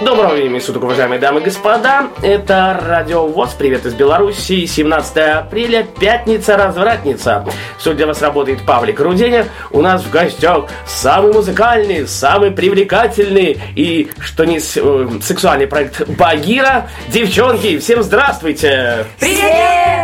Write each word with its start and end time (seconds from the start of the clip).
Доброго 0.00 0.34
времени 0.34 0.58
суток, 0.58 0.82
уважаемые 0.82 1.20
дамы 1.20 1.40
и 1.40 1.44
господа. 1.44 2.08
Это 2.20 2.78
Радио 2.84 3.26
ВОЗ. 3.28 3.54
Привет 3.56 3.86
из 3.86 3.94
Беларуси. 3.94 4.66
17 4.66 5.16
апреля, 5.16 5.84
пятница, 5.84 6.56
развратница. 6.56 7.46
Сегодня 7.78 7.98
для 7.98 8.06
вас 8.08 8.20
работает 8.20 8.66
Павлик 8.66 8.98
Руденя. 8.98 9.46
У 9.70 9.80
нас 9.80 10.02
в 10.02 10.10
гостях 10.10 10.64
самый 10.84 11.32
музыкальный, 11.32 12.08
самый 12.08 12.50
привлекательный 12.50 13.60
и, 13.76 14.10
что 14.18 14.44
не 14.44 14.58
э, 14.58 15.20
сексуальный 15.22 15.68
проект 15.68 16.08
Багира. 16.08 16.88
Девчонки, 17.08 17.78
всем 17.78 18.02
здравствуйте! 18.02 19.06
Привет! 19.20 19.94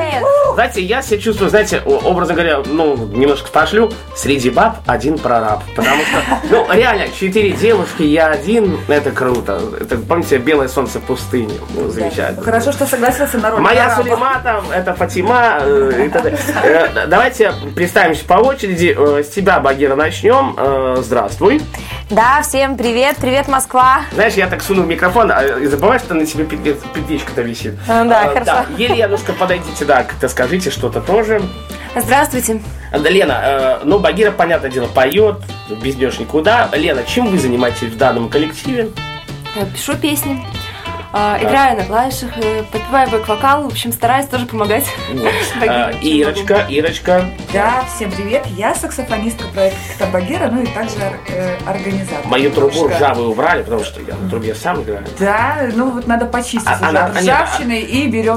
Знаете, 0.55 0.83
я 0.83 1.01
себя 1.01 1.19
чувствую, 1.19 1.49
знаете, 1.49 1.81
образно 1.81 2.35
говоря, 2.35 2.63
ну, 2.67 2.95
немножко 3.07 3.51
пошлю, 3.51 3.91
среди 4.17 4.51
баб 4.51 4.79
один 4.87 5.17
прораб. 5.17 5.63
Потому 5.75 6.03
что, 6.03 6.39
ну, 6.51 6.67
реально, 6.73 7.07
четыре 7.19 7.53
девушки, 7.53 8.03
я 8.03 8.29
один, 8.29 8.79
это 8.89 9.11
круто. 9.11 9.59
Это, 9.91 10.01
помните, 10.03 10.39
белое 10.39 10.69
солнце 10.69 11.01
в 11.01 11.03
пустыне. 11.03 11.55
Ну, 11.75 11.89
замечательно. 11.89 12.45
Хорошо, 12.45 12.71
что 12.71 12.87
согласился 12.87 13.39
на 13.39 13.51
роль 13.51 13.61
Моя. 13.61 13.97
Сулейма 13.97 14.41
там, 14.45 14.71
это 14.71 14.95
Фатима. 14.95 15.59
э, 15.63 16.05
и 16.07 16.09
так 16.09 16.23
далее. 16.23 16.39
Э, 16.63 17.07
Давайте 17.09 17.53
представимся 17.75 18.25
по 18.25 18.35
очереди. 18.35 18.95
Э, 18.97 19.25
С 19.25 19.31
тебя, 19.31 19.59
Багира, 19.59 19.97
начнем. 19.97 20.57
Здравствуй. 21.03 21.61
Да, 22.09 22.41
всем 22.43 22.77
привет, 22.77 23.17
привет, 23.17 23.49
Москва. 23.49 24.03
Знаешь, 24.13 24.35
я 24.35 24.47
так 24.47 24.63
суну 24.63 24.83
в 24.83 24.87
микрофон, 24.87 25.31
а, 25.33 25.43
и 25.43 25.67
забываешь, 25.67 26.03
что 26.03 26.15
на 26.15 26.25
тебе 26.25 26.45
петличка-то 26.45 27.43
висит. 27.43 27.75
Да, 27.87 28.29
хорошо. 28.33 28.67
Еленушка, 28.77 29.33
подойдите, 29.33 29.85
да, 29.85 30.05
как-то 30.05 30.29
скажите 30.29 30.71
что-то 30.71 31.01
тоже. 31.01 31.43
Здравствуйте. 31.97 32.61
Лена, 32.93 33.81
ну, 33.83 33.99
Багира, 33.99 34.31
понятное 34.31 34.71
дело, 34.71 34.87
поет, 34.87 35.37
без 35.83 35.97
нее 35.97 36.13
никуда. 36.19 36.69
Лена, 36.73 37.03
чем 37.05 37.27
вы 37.27 37.39
занимаетесь 37.39 37.89
в 37.89 37.97
данном 37.97 38.29
коллективе? 38.29 38.91
Пишу 39.55 39.97
песни, 39.97 40.45
а, 41.13 41.39
играю 41.43 41.77
на 41.77 41.85
клавишах, 41.85 42.31
э, 42.37 42.63
подпеваю 42.71 43.11
бэк-вокал, 43.11 43.65
в 43.65 43.67
общем, 43.67 43.93
стараюсь 43.93 44.27
тоже 44.27 44.47
помогать. 44.47 44.85
Э, 45.61 45.93
Ирочка, 46.03 46.67
Ирочка. 46.69 47.25
Да, 47.53 47.83
всем 47.93 48.13
привет. 48.13 48.47
Я 48.47 48.77
саксофонистка 48.77 49.49
проекта 49.49 50.07
Багира, 50.13 50.47
ну 50.53 50.63
и 50.63 50.67
также 50.67 50.97
э, 51.29 51.57
организатор. 51.67 52.25
Мою 52.27 52.53
трубу 52.53 52.87
ржавую 52.87 53.31
убрали, 53.31 53.65
потому 53.65 53.83
что 53.83 54.01
я 54.01 54.15
на 54.15 54.31
трубе 54.31 54.55
сам 54.55 54.83
играю. 54.83 55.05
Да, 55.19 55.69
ну 55.75 55.91
вот 55.91 56.07
надо 56.07 56.27
почистить 56.27 56.69
А- 56.69 56.79
а, 56.81 57.19
ржавчины 57.19 57.81
и 57.81 58.07
берем 58.07 58.37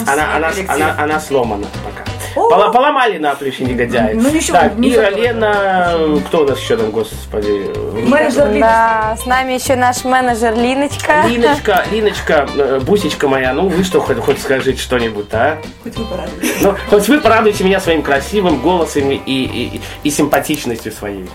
она 0.97 1.19
сломана 1.19 1.67
пока. 1.83 2.03
Пола- 2.35 2.71
поломали 2.71 3.17
на 3.17 3.35
плечи 3.35 3.61
негодяи. 3.61 4.13
Ну, 4.13 4.29
ничего, 4.29 4.57
Так, 4.57 4.77
не 4.77 4.93
Ира. 4.93 5.09
Лена, 5.09 5.95
кто 6.27 6.41
у 6.41 6.47
нас 6.47 6.59
еще 6.59 6.77
там, 6.77 6.91
господи? 6.91 7.71
Менеджер 8.07 8.49
Лина. 8.51 8.67
Да, 8.67 9.17
с 9.21 9.25
нами 9.25 9.53
еще 9.53 9.75
наш 9.75 10.03
менеджер 10.03 10.55
Линочка. 10.55 11.23
Линочка, 11.27 11.83
Линочка, 11.91 12.47
э, 12.55 12.79
бусечка 12.81 13.27
моя, 13.27 13.53
ну 13.53 13.67
вы 13.67 13.83
что, 13.83 14.01
хоть, 14.01 14.17
хоть 14.19 14.41
скажите 14.41 14.81
что-нибудь, 14.81 15.27
а? 15.31 15.57
Хоть 15.83 15.95
вы 15.95 16.05
порадуетесь. 16.05 16.61
Ну, 16.61 16.75
хоть 16.89 17.07
вы 17.07 17.19
порадуете 17.21 17.63
меня 17.63 17.79
своим 17.79 18.01
красивым 18.01 18.59
голосом 18.61 19.11
и, 19.11 19.15
и, 19.25 19.81
и 20.03 20.09
симпатичностью 20.09 20.91
своей. 20.91 21.29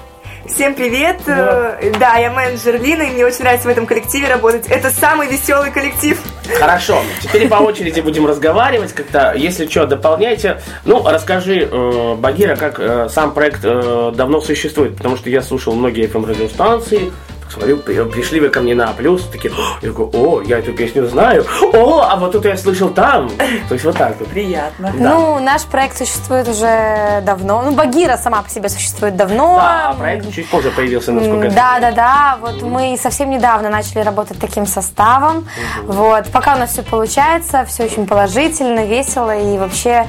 Всем 0.48 0.74
привет! 0.74 1.20
Э, 1.27 1.92
Да, 2.00 2.16
я 2.16 2.30
менеджер 2.30 2.80
Лина, 2.80 3.02
и 3.02 3.10
мне 3.10 3.24
очень 3.24 3.41
нравится 3.41 3.68
в 3.68 3.70
этом 3.70 3.86
коллективе 3.86 4.28
работать. 4.28 4.66
Это 4.68 4.91
самый 4.91 5.28
веселый 5.28 5.70
коллектив. 5.70 6.20
Хорошо, 6.58 7.02
теперь 7.22 7.48
по 7.48 7.56
очереди 7.56 8.00
будем 8.00 8.27
разговаривать 8.27 8.92
как-то. 8.92 9.34
Если 9.36 9.66
что, 9.66 9.86
дополняйте. 9.86 10.60
Ну, 10.84 11.02
расскажи, 11.06 11.69
э, 11.70 12.14
Багира, 12.16 12.56
как 12.56 12.80
э, 12.80 13.08
сам 13.10 13.32
проект 13.34 13.60
э, 13.62 14.12
давно 14.14 14.41
существует, 14.41 14.97
потому 14.97 15.16
что 15.16 15.28
я 15.31 15.42
слушал 15.42 15.75
многие 15.75 16.06
FM-радиостанции, 16.08 17.12
смотрю, 17.50 17.76
при- 17.78 18.04
пришли 18.04 18.41
вы 18.41 18.48
ко 18.48 18.60
мне 18.60 18.75
на 18.75 18.88
плюс, 18.92 19.25
такие, 19.26 19.53
«О!» 19.53 19.78
я 19.82 19.91
говорю, 19.92 20.10
о, 20.14 20.42
я 20.42 20.59
эту 20.59 20.72
песню 20.72 21.06
знаю, 21.06 21.44
о, 21.72 22.00
а 22.09 22.16
вот 22.16 22.34
это 22.34 22.48
я 22.48 22.56
слышал 22.56 22.88
там. 22.91 23.31
То 23.69 23.75
есть 23.75 23.84
вот 23.84 23.97
так 23.97 24.16
вот. 24.19 24.28
Приятно. 24.28 24.92
Да. 24.98 25.14
Ну, 25.14 25.38
наш 25.41 25.64
проект 25.64 25.97
существует 25.98 26.48
уже 26.48 27.22
давно. 27.25 27.62
Ну, 27.62 27.72
Багира 27.72 28.16
сама 28.16 28.42
по 28.42 28.50
себе 28.50 28.69
существует 28.69 29.16
давно. 29.16 29.56
Да, 29.56 29.94
проект 29.98 30.32
чуть 30.32 30.48
позже 30.48 30.70
появился, 30.70 31.12
насколько 31.12 31.47
я 31.47 31.50
Да, 31.50 31.78
да, 31.81 31.92
да. 31.92 32.38
Вот 32.41 32.62
мы 32.62 32.97
совсем 33.00 33.31
недавно 33.31 33.69
начали 33.70 34.00
работать 34.00 34.38
таким 34.38 34.66
составом. 34.66 35.47
Вот. 35.84 36.26
Пока 36.32 36.54
у 36.54 36.58
нас 36.58 36.70
все 36.72 36.82
получается, 36.82 37.64
все 37.66 37.84
очень 37.84 38.06
положительно, 38.06 38.84
весело 38.84 39.37
и 39.37 39.58
вообще 39.58 40.06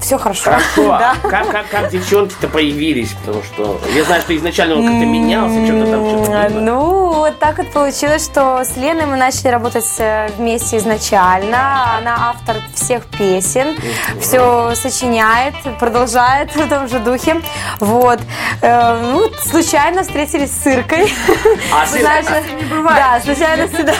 все 0.00 0.18
хорошо. 0.18 0.44
Хорошо, 0.44 0.92
а 0.94 0.98
Да. 0.98 1.14
как, 1.28 1.50
как, 1.50 1.68
как 1.70 1.90
девчонки-то 1.90 2.48
появились? 2.48 3.12
Потому 3.24 3.42
что 3.42 3.80
я 3.94 4.04
знаю, 4.04 4.22
что 4.22 4.36
изначально 4.36 4.76
он 4.76 4.82
как-то 4.82 5.06
менялся, 5.06 5.64
что-то 5.66 5.90
там, 5.90 6.08
что-то 6.08 6.48
было. 6.50 6.60
Ну, 6.60 7.12
вот 7.14 7.38
так 7.38 7.58
вот 7.58 7.70
получилось, 7.72 8.24
что 8.24 8.64
с 8.64 8.76
Леной 8.76 9.06
мы 9.06 9.16
начали 9.16 9.48
работать 9.48 9.84
э, 9.98 10.28
вместе 10.36 10.76
изначально. 10.78 11.96
Она 11.98 12.30
автор 12.30 12.56
всех 12.74 13.04
песен, 13.06 13.76
все 14.20 14.74
сочиняет, 14.74 15.54
продолжает 15.78 16.54
в 16.56 16.68
том 16.68 16.88
же 16.88 16.98
духе. 17.00 17.40
Вот. 17.80 18.20
Э, 18.62 18.98
Ну, 19.02 19.28
случайно 19.50 20.02
встретились 20.02 20.50
с 20.52 20.66
Иркой. 20.66 21.12
А 21.72 21.86
с 21.86 21.94
Иркой- 21.94 22.54
не 22.56 22.64
бывает. 22.64 22.98
Да, 22.98 23.20
случайно 23.24 23.66
всегда. 23.68 23.92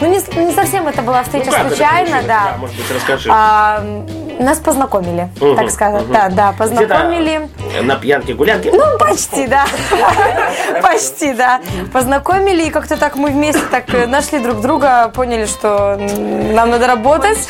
Ну, 0.00 0.06
не, 0.10 0.52
совсем 0.52 0.86
это 0.86 1.02
была 1.02 1.22
встреча 1.22 1.50
Ну, 1.62 1.68
случайно, 1.68 2.22
да. 2.26 2.56
Может 2.58 2.76
быть, 2.76 2.90
расскажи. 2.94 3.30
Нас 4.38 4.58
познакомили, 4.58 5.28
Мгм, 5.40 5.56
так 5.56 5.70
сказать. 5.70 6.02
мгм. 6.04 6.12
Да, 6.12 6.28
да, 6.28 6.52
Где-то 6.52 6.58
познакомили. 6.58 7.48
На 7.82 7.96
пьянке-гулянке. 7.96 8.70
Ну, 8.72 8.98
почти, 8.98 9.46
да. 9.48 9.66
Почти, 10.82 11.32
да. 11.34 11.60
Познакомили, 11.92 12.64
и 12.64 12.70
как-то 12.70 12.96
так 12.96 13.16
мы 13.16 13.30
вместе 13.30 13.62
так 13.70 13.92
э, 13.92 14.06
нашли 14.06 14.38
друг 14.38 14.60
друга, 14.60 15.08
поняли, 15.14 15.46
что 15.46 15.96
нам 15.98 16.70
надо 16.70 16.86
работать. 16.86 17.48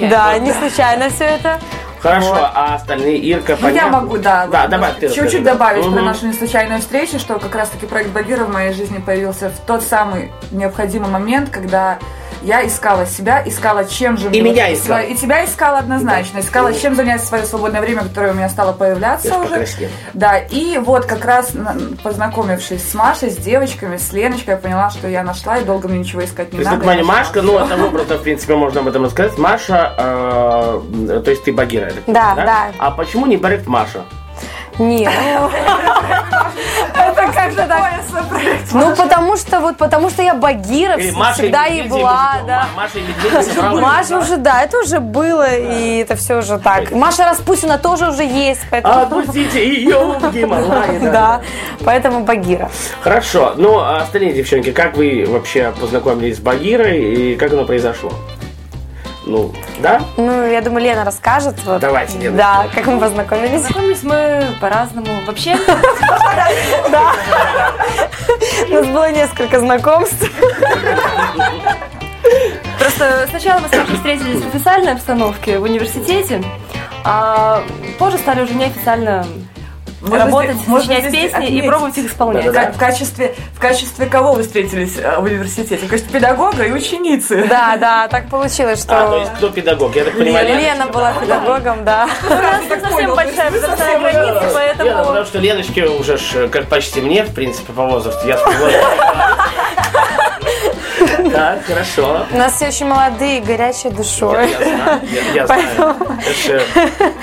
Да, 0.00 0.38
не 0.38 0.52
случайно 0.52 1.10
все 1.10 1.24
это. 1.24 1.58
Хорошо, 2.00 2.50
а 2.52 2.74
остальные 2.74 3.18
Ирка, 3.18 3.56
Ну, 3.60 3.68
я 3.68 3.74
понятно? 3.74 4.00
могу, 4.00 4.16
да, 4.18 4.46
Да, 4.50 4.62
вот, 4.62 4.70
добавь 4.70 5.00
чуть-чуть 5.00 5.44
добавить 5.44 5.84
про 5.84 5.90
Мгм. 5.92 6.04
нашу 6.06 6.26
неслучайную 6.26 6.80
встречу, 6.80 7.20
что 7.20 7.38
как 7.38 7.54
раз-таки 7.54 7.86
проект 7.86 8.10
Багира 8.10 8.44
в 8.44 8.48
моей 8.52 8.72
жизни 8.72 8.98
появился 8.98 9.50
в 9.50 9.58
тот 9.66 9.82
самый 9.84 10.32
необходимый 10.50 11.08
момент, 11.10 11.50
когда 11.50 11.98
я 12.44 12.66
искала 12.66 13.06
себя, 13.06 13.42
искала 13.46 13.84
чем 13.84 14.16
же... 14.16 14.26
И 14.26 14.30
мне 14.30 14.42
меня 14.52 14.72
искала. 14.72 14.98
сво- 15.00 15.06
И 15.10 15.14
тебя 15.14 15.44
искала 15.44 15.78
однозначно. 15.78 16.40
Искала, 16.40 16.72
чем 16.74 16.94
занять 16.96 17.22
свое 17.24 17.44
свободное 17.44 17.80
время, 17.80 18.02
которое 18.02 18.32
у 18.32 18.34
меня 18.34 18.48
стало 18.48 18.72
появляться 18.72 19.28
Я 19.28 19.38
уже. 19.38 19.66
Да, 20.14 20.38
и 20.38 20.78
вот 20.78 21.06
как 21.06 21.24
раз 21.24 21.54
на- 21.54 21.76
познакомившись 22.02 22.90
с 22.90 22.94
Машей, 22.94 23.30
с 23.30 23.36
девочками, 23.36 23.96
с 23.96 24.12
Леночкой, 24.12 24.54
я 24.54 24.56
поняла, 24.60 24.90
что 24.90 25.08
я 25.08 25.22
нашла, 25.22 25.58
и 25.58 25.64
долго 25.64 25.88
мне 25.88 26.00
ничего 26.00 26.24
искать 26.24 26.50
То 26.50 26.56
не 26.56 26.60
есть, 26.62 26.70
надо. 26.70 26.80
понимаю, 26.84 26.98
Я 26.98 27.04
нашла 27.04 27.18
Машка, 27.18 27.42
ну, 27.42 27.58
это 27.58 27.84
образно, 27.84 28.16
в 28.16 28.22
принципе, 28.22 28.54
можно 28.56 28.80
об 28.80 28.88
этом 28.88 29.04
рассказать. 29.04 29.38
Маша, 29.38 29.94
э, 29.98 31.20
то 31.24 31.30
есть 31.30 31.44
ты 31.44 31.52
Багира, 31.52 31.92
Да, 32.06 32.34
понимаю, 32.34 32.46
да. 32.46 32.66
А 32.78 32.90
почему 32.90 33.26
не 33.26 33.36
проект 33.36 33.66
Маша? 33.66 34.02
Нет, 34.78 35.12
ну, 37.44 37.48
это 37.52 37.66
как-то 37.66 37.68
так. 37.68 38.72
Ну, 38.72 38.96
потому 38.96 39.36
что, 39.36 39.60
вот, 39.60 39.76
потому 39.76 40.10
что 40.10 40.22
я 40.22 40.34
Багира 40.34 40.96
всегда 40.96 41.66
и 41.66 41.82
была, 41.82 42.36
да. 42.46 42.66
Ма- 42.76 43.80
Маша 43.80 44.14
и 44.14 44.16
уже, 44.16 44.36
да, 44.36 44.62
это 44.62 44.78
уже 44.78 45.00
было, 45.00 45.46
и 45.54 45.98
это 45.98 46.16
все 46.16 46.38
уже 46.38 46.58
так. 46.58 46.92
Маша 46.92 47.24
Распутина 47.24 47.78
тоже 47.78 48.08
уже 48.10 48.24
есть, 48.24 48.60
поэтому... 48.70 49.02
Отпустите 49.02 49.66
ее 49.66 49.98
в. 49.98 50.32
Да, 51.12 51.40
поэтому 51.84 52.24
Багира. 52.24 52.70
Хорошо, 53.00 53.54
ну, 53.56 53.78
а 53.78 53.98
остальные 53.98 54.32
девчонки, 54.32 54.72
как 54.72 54.96
вы 54.96 55.24
вообще 55.26 55.72
познакомились 55.78 56.36
с 56.36 56.40
Багирой 56.40 56.98
и 57.32 57.36
как 57.36 57.52
оно 57.52 57.64
произошло? 57.64 58.12
Ну, 59.24 59.52
да? 59.78 60.02
Ну, 60.16 60.46
я 60.50 60.60
думаю, 60.60 60.84
Лена 60.84 61.04
расскажет. 61.04 61.54
Вот. 61.64 61.80
Давайте, 61.80 62.18
Лена. 62.18 62.36
Да, 62.36 62.66
как 62.74 62.86
мы 62.86 62.98
познакомились. 62.98 63.62
Познакомились 63.62 64.02
мы 64.02 64.46
по-разному. 64.60 65.08
Вообще, 65.26 65.56
У 68.68 68.74
нас 68.74 68.86
было 68.86 69.10
несколько 69.12 69.60
знакомств. 69.60 70.28
просто 72.78 73.26
сначала 73.30 73.60
мы 73.60 73.68
с 73.68 73.72
Машей 73.72 73.96
встретились 73.96 74.42
в 74.42 74.48
официальной 74.48 74.92
обстановке 74.92 75.58
в 75.58 75.62
университете, 75.62 76.42
а 77.04 77.62
позже 77.98 78.18
стали 78.18 78.42
уже 78.42 78.54
неофициально 78.54 79.26
Можно 80.02 80.24
работать, 80.24 80.56
здесь- 80.56 80.66
можно 80.68 80.94
сочинять 80.94 81.12
песни 81.12 81.48
и 81.48 81.62
пробовать 81.62 81.98
их 81.98 82.10
исполнять. 82.10 82.44
Да-да-да. 82.46 82.72
В 82.72 82.78
качестве, 82.78 83.34
в 83.54 83.60
качестве 83.60 84.06
кого 84.06 84.32
вы 84.32 84.42
встретились 84.42 84.96
э, 84.98 85.18
в 85.18 85.24
университете? 85.24 85.86
В 85.86 85.88
качестве 85.88 86.18
педагога 86.18 86.64
и 86.64 86.72
ученицы. 86.72 87.44
Да, 87.48 87.76
да, 87.76 88.08
так 88.08 88.28
получилось, 88.28 88.84
А, 88.88 89.02
то 89.02 89.06
что 89.08 89.18
есть 89.18 89.32
кто 89.36 89.48
педагог? 89.50 89.94
Я 89.94 90.04
так 90.04 90.18
понимаю, 90.18 90.48
Лена? 90.48 90.60
Лена 90.60 90.86
была 90.86 91.12
педагогом, 91.12 91.84
да. 91.84 92.08
У 92.28 92.34
нас 92.34 92.62
не 92.62 92.80
совсем 92.80 93.14
большая 93.14 93.50
возрастная 93.50 93.98
граница, 93.98 94.24
Лена, 94.34 94.50
поэтому... 94.52 95.04
потому 95.04 95.24
что 95.26 95.38
Леночке 95.38 95.86
уже 95.86 96.18
ж, 96.18 96.48
как 96.48 96.66
почти 96.66 97.00
мне, 97.00 97.22
в 97.24 97.32
принципе, 97.34 97.72
по 97.72 97.84
возрасту, 97.84 98.26
я 98.26 98.38
с 98.38 98.42
Так, 101.32 101.64
хорошо. 101.64 102.26
У 102.32 102.36
нас 102.36 102.54
все 102.54 102.68
очень 102.68 102.86
молодые, 102.86 103.40
горячие 103.40 103.92
душой. 103.92 104.50
Я 104.50 104.56
знаю, 104.58 105.00
я- 105.12 105.34
я 105.34 105.46
знаю. 105.46 105.96
Это 106.20 106.32
ж, 106.34 106.62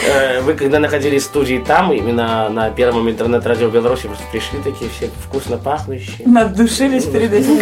э, 0.08 0.42
Вы 0.42 0.54
когда 0.54 0.80
находились 0.80 1.24
в 1.24 1.26
студии 1.26 1.64
там, 1.66 1.92
именно 1.92 2.50
на 2.50 2.70
первом 2.72 3.10
интернет-радио 3.10 3.70
Беларуси, 3.70 4.08
просто 4.08 4.24
пришли 4.32 4.60
такие 4.64 4.90
все 4.90 5.10
вкусно 5.28 5.58
пахнущие. 5.58 6.28
Надушились 6.28 7.06
перед 7.06 7.34
этим. 7.34 7.60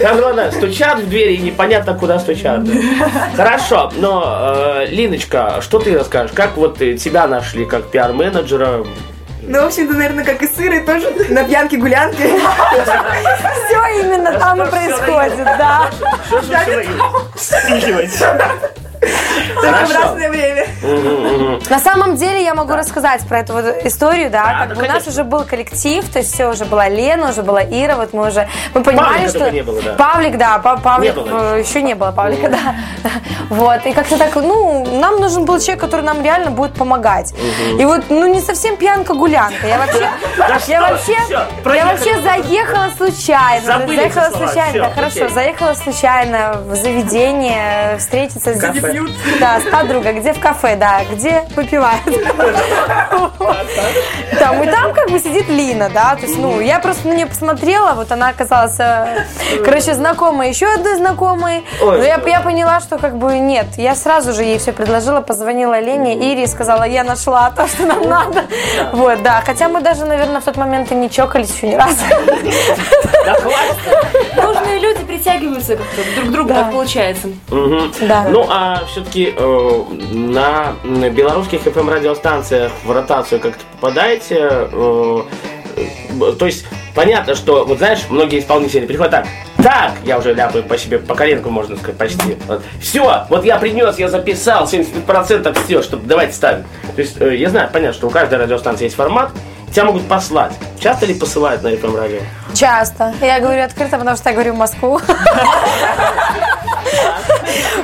Как 0.00 0.20
ладно, 0.22 0.50
стучат 0.52 0.98
в 1.00 1.08
двери 1.08 1.34
и 1.34 1.38
непонятно, 1.38 1.94
куда 1.94 2.18
стучат. 2.18 2.60
Хорошо, 3.36 3.90
но, 3.96 4.22
э, 4.80 4.86
Линочка, 4.90 5.60
что 5.60 5.78
ты 5.78 5.96
расскажешь? 5.98 6.32
Как 6.34 6.56
вот 6.56 6.80
э, 6.82 6.94
тебя 6.96 7.26
нашли 7.26 7.64
как 7.64 7.90
пиар-менеджера? 7.90 8.84
Ну, 9.48 9.62
в 9.62 9.66
общем-то, 9.66 9.94
наверное, 9.94 10.24
как 10.24 10.42
и 10.42 10.46
сыры, 10.46 10.80
тоже 10.80 11.10
на 11.30 11.42
пьянке-гулянке. 11.42 12.38
Все 13.66 13.86
именно 14.00 14.38
там 14.38 14.62
и 14.62 14.66
происходит, 14.70 15.44
да. 15.44 15.90
Что 16.26 17.80
же 17.80 17.94
вы? 17.94 18.08
Только 19.54 19.86
в 19.86 19.92
разное 19.92 20.28
время. 20.28 20.57
На 21.70 21.78
самом 21.78 22.16
деле 22.16 22.42
я 22.44 22.54
могу 22.54 22.74
рассказать 22.74 23.26
про 23.26 23.40
эту 23.40 23.52
вот 23.52 23.64
историю, 23.84 24.30
да, 24.30 24.42
как 24.68 24.76
бы 24.76 24.82
у 24.82 24.86
нас 24.94 25.06
уже 25.08 25.24
был 25.24 25.44
коллектив, 25.44 26.08
то 26.08 26.18
есть 26.18 26.32
все 26.34 26.48
уже 26.50 26.64
была 26.64 26.88
Лена, 26.88 27.30
уже 27.30 27.42
была 27.42 27.62
Ира, 27.62 27.96
вот 27.96 28.12
мы 28.12 28.28
уже 28.28 28.48
мы 28.74 28.82
понимали, 28.82 29.26
что. 29.28 29.38
Павлик, 29.96 30.36
да, 30.38 30.58
Па- 30.58 30.76
Павлик 30.76 31.14
э, 31.26 31.62
еще 31.64 31.82
не 31.82 31.94
было 31.94 32.12
Павлика, 32.12 32.48
да, 32.48 32.74
вот 33.50 33.84
и 33.86 33.92
как-то 33.92 34.16
так, 34.18 34.34
ну 34.36 34.86
нам 35.00 35.20
нужен 35.20 35.44
был 35.44 35.58
человек, 35.58 35.80
который 35.80 36.02
нам 36.02 36.22
реально 36.22 36.50
будет 36.50 36.74
помогать, 36.74 37.34
и 37.78 37.84
вот 37.84 38.04
ну 38.08 38.26
не 38.32 38.40
совсем 38.40 38.76
пьянка 38.76 39.14
гулянка, 39.14 39.66
я 39.66 39.78
вообще, 39.78 40.08
я 40.72 40.80
вообще, 40.82 41.16
я 41.74 41.86
вообще 41.86 42.20
заехала 42.22 42.90
случайно, 42.96 43.66
заехала 43.96 44.30
случайно, 44.36 44.78
да, 44.78 44.90
хорошо, 44.94 45.28
заехала 45.28 45.74
случайно 45.74 46.60
в 46.66 46.74
заведение 46.76 47.96
встретиться 47.98 48.54
с 48.54 48.58
да, 49.40 49.60
с 49.60 49.64
подругой, 49.70 50.12
где 50.20 50.32
в 50.32 50.40
кафе, 50.40 50.67
да, 50.76 51.00
где 51.10 51.44
попивают. 51.54 52.02
Там, 54.38 54.62
и 54.62 54.66
там 54.70 54.92
как 54.92 55.10
бы 55.10 55.18
сидит 55.18 55.48
Лина, 55.48 55.90
да, 55.92 56.14
то 56.14 56.22
есть, 56.22 56.38
ну, 56.38 56.60
я 56.60 56.78
просто 56.78 57.08
на 57.08 57.14
нее 57.14 57.26
посмотрела, 57.26 57.94
вот 57.94 58.12
она 58.12 58.28
оказалась, 58.28 58.78
э, 58.78 59.24
короче, 59.64 59.94
знакомая 59.94 60.48
еще 60.48 60.66
одной 60.66 60.96
знакомой, 60.96 61.64
Ой. 61.80 61.98
но 61.98 62.04
я, 62.04 62.20
я 62.26 62.40
поняла, 62.40 62.80
что 62.80 62.98
как 62.98 63.16
бы 63.16 63.38
нет, 63.38 63.66
я 63.76 63.94
сразу 63.94 64.32
же 64.32 64.44
ей 64.44 64.58
все 64.58 64.72
предложила, 64.72 65.20
позвонила 65.20 65.80
Лене, 65.80 66.14
Ире 66.14 66.44
и 66.44 66.46
сказала, 66.46 66.84
я 66.84 67.04
нашла 67.04 67.50
то, 67.50 67.66
что 67.66 67.86
нам 67.86 68.08
надо, 68.08 68.44
вот, 68.92 69.22
да, 69.22 69.42
хотя 69.44 69.68
мы 69.68 69.80
даже, 69.80 70.04
наверное, 70.04 70.40
в 70.40 70.44
тот 70.44 70.56
момент 70.56 70.92
и 70.92 70.94
не 70.94 71.10
чокались 71.10 71.54
еще 71.54 71.68
ни 71.68 71.74
разу. 71.74 71.96
Нужные 74.36 74.78
люди 74.78 75.04
притягиваются 75.04 75.76
как-то 75.76 76.14
друг 76.16 76.28
к 76.28 76.32
другу, 76.32 76.48
так 76.50 76.70
получается. 76.70 77.28
Да. 77.48 78.26
Ну, 78.28 78.46
а 78.48 78.82
все-таки 78.86 79.34
на 80.10 80.57
м, 80.84 81.10
белорусских 81.10 81.66
FM-радиостанциях 81.66 82.72
в 82.84 82.90
ротацию 82.90 83.40
как-то 83.40 83.62
попадаете? 83.72 84.36
э, 84.40 85.22
э, 85.76 86.32
то 86.38 86.46
есть, 86.46 86.66
понятно, 86.94 87.34
что, 87.34 87.64
вот 87.64 87.78
знаешь, 87.78 88.00
многие 88.10 88.40
исполнители 88.40 88.86
приходят 88.86 89.12
так, 89.12 89.26
так, 89.62 89.92
я 90.04 90.18
уже 90.18 90.34
ляпаю 90.34 90.64
по 90.64 90.78
себе, 90.78 90.98
по 90.98 91.14
коленку, 91.14 91.50
можно 91.50 91.76
сказать, 91.76 91.96
почти. 91.96 92.36
Все, 92.80 93.24
вот 93.28 93.44
я 93.44 93.58
принес, 93.58 93.98
я 93.98 94.08
записал, 94.08 94.64
75% 94.64 95.58
все, 95.64 95.82
чтобы 95.82 96.06
давайте 96.06 96.32
ставить. 96.34 96.64
То 96.94 97.02
есть, 97.02 97.20
э, 97.20 97.36
я 97.36 97.50
знаю, 97.50 97.68
понятно, 97.72 97.94
что 97.94 98.06
у 98.06 98.10
каждой 98.10 98.38
радиостанции 98.38 98.84
есть 98.84 98.96
формат, 98.96 99.30
тебя 99.72 99.84
могут 99.84 100.06
послать. 100.08 100.52
Часто 100.80 101.06
ли 101.06 101.14
посылают 101.14 101.62
на 101.62 101.68
FM-радио? 101.68 102.20
Часто. 102.54 103.12
Я 103.20 103.40
говорю 103.40 103.62
открыто, 103.62 103.98
потому 103.98 104.16
что 104.16 104.28
я 104.30 104.34
говорю 104.34 104.54
в 104.54 104.56
Москву. 104.56 105.00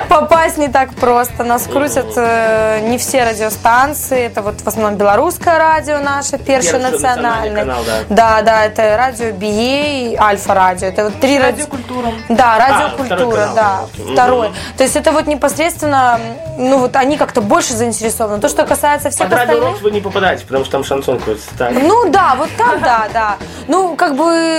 Попасть 0.09 0.59
не 0.59 0.69
так 0.69 0.95
просто. 0.95 1.45
Нас 1.45 1.67
крутят 1.67 2.13
э, 2.17 2.81
не 2.89 2.99
все 2.99 3.25
радиостанции. 3.25 4.27
Это 4.27 4.43
вот 4.43 4.61
в 4.61 4.67
основном 4.67 4.97
белорусское 4.97 5.59
радио 5.59 5.99
наше, 5.99 6.39
Перший 6.39 6.79
национальный 6.79 7.65
да. 8.09 8.43
Да, 8.43 8.65
это 8.65 8.97
радио 8.97 9.27
BA 9.27 10.13
и 10.13 10.17
Альфа 10.17 10.55
радио. 10.55 10.89
Это 10.89 11.05
вот 11.05 11.21
три 11.21 11.39
радио. 11.39 11.65
Радиокультура. 11.65 12.13
Да, 12.29 12.55
А, 12.55 12.59
радиокультура, 12.59 13.49
да, 13.55 13.81
второй. 14.13 14.53
То 14.77 14.83
есть 14.85 14.97
это 14.97 15.13
вот 15.13 15.27
непосредственно, 15.27 16.21
ну 16.59 16.79
вот 16.79 16.97
они 16.97 17.17
как-то 17.17 17.41
больше 17.41 17.75
заинтересованы. 17.75 18.41
То, 18.41 18.49
что 18.49 18.65
касается 18.65 19.11
всех 19.11 19.33
остальных. 19.33 19.81
Вы 19.83 19.91
не 19.91 20.01
попадаете, 20.01 20.45
потому 20.45 20.65
что 20.65 20.73
там 20.73 20.85
шансон 20.85 21.19
крутится. 21.19 21.51
Ну 21.71 22.11
да, 22.11 22.35
вот 22.37 22.49
там 22.57 22.81
да, 22.81 23.09
да. 23.13 23.37
Ну, 23.69 23.97
как 23.97 24.17
бы, 24.17 24.59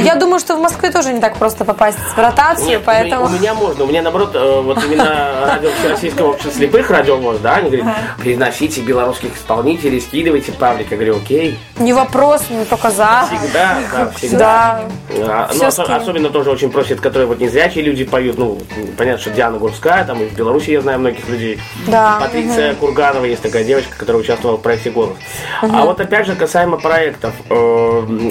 я 0.00 0.16
думаю, 0.16 0.40
что 0.40 0.56
в 0.56 0.60
Москве 0.60 0.90
тоже 0.90 1.12
не 1.12 1.20
так 1.20 1.36
просто 1.36 1.64
попасть 1.64 1.98
в 1.98 2.18
ротацию, 2.18 2.66
Нет, 2.68 2.82
поэтому... 2.84 3.26
у 3.26 3.28
меня 3.28 3.54
можно. 3.54 3.84
У 3.84 3.86
меня, 3.86 4.02
наоборот, 4.02 4.34
вот 4.62 4.82
именно 4.84 5.44
радио 5.46 5.70
Всероссийского 5.78 6.30
общества 6.30 6.52
слепых, 6.52 6.90
радиовоз, 6.90 7.38
да, 7.38 7.56
они 7.56 7.70
говорят, 7.70 7.96
приносите 8.18 8.80
белорусских 8.80 9.36
исполнителей, 9.36 10.00
скидывайте 10.00 10.52
Павлик. 10.52 10.90
Я 10.90 10.96
говорю, 10.96 11.16
окей, 11.16 11.58
Не 11.78 11.92
вопрос, 11.92 12.42
не 12.50 12.64
только 12.64 12.90
за. 12.90 13.26
всегда, 13.30 13.78
да, 13.92 14.10
всегда. 14.16 14.84
Да. 15.16 15.48
А, 15.50 15.50
ну, 15.54 15.66
особенно 15.66 16.30
тоже 16.30 16.50
очень 16.50 16.70
просят, 16.70 17.00
которые 17.00 17.26
вот 17.26 17.38
незрячие 17.40 17.84
люди 17.84 18.04
поют. 18.04 18.38
Ну, 18.38 18.58
понятно, 18.96 19.20
что 19.20 19.30
Диана 19.30 19.58
Гурская, 19.58 20.04
там 20.04 20.20
и 20.22 20.26
в 20.26 20.34
Беларуси 20.34 20.70
я 20.70 20.80
знаю 20.80 20.98
многих 20.98 21.28
людей. 21.28 21.58
Да, 21.86 22.18
Патриция 22.20 22.74
Курганова 22.74 23.24
есть 23.24 23.42
такая 23.42 23.64
девочка, 23.64 23.96
которая 23.96 24.22
участвовала 24.22 24.56
в 24.56 24.62
проекте 24.62 24.90
«Голос». 24.90 25.16
А 25.60 25.84
вот 25.84 26.00
опять 26.00 26.26
же, 26.26 26.34
касаемо 26.34 26.76
проектов. 26.78 27.32
э, 27.48 27.54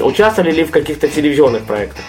участвовали 0.03 0.51
ли 0.51 0.63
в 0.63 0.71
каких-то 0.71 1.07
телевизионных 1.07 1.63
проектах? 1.63 2.03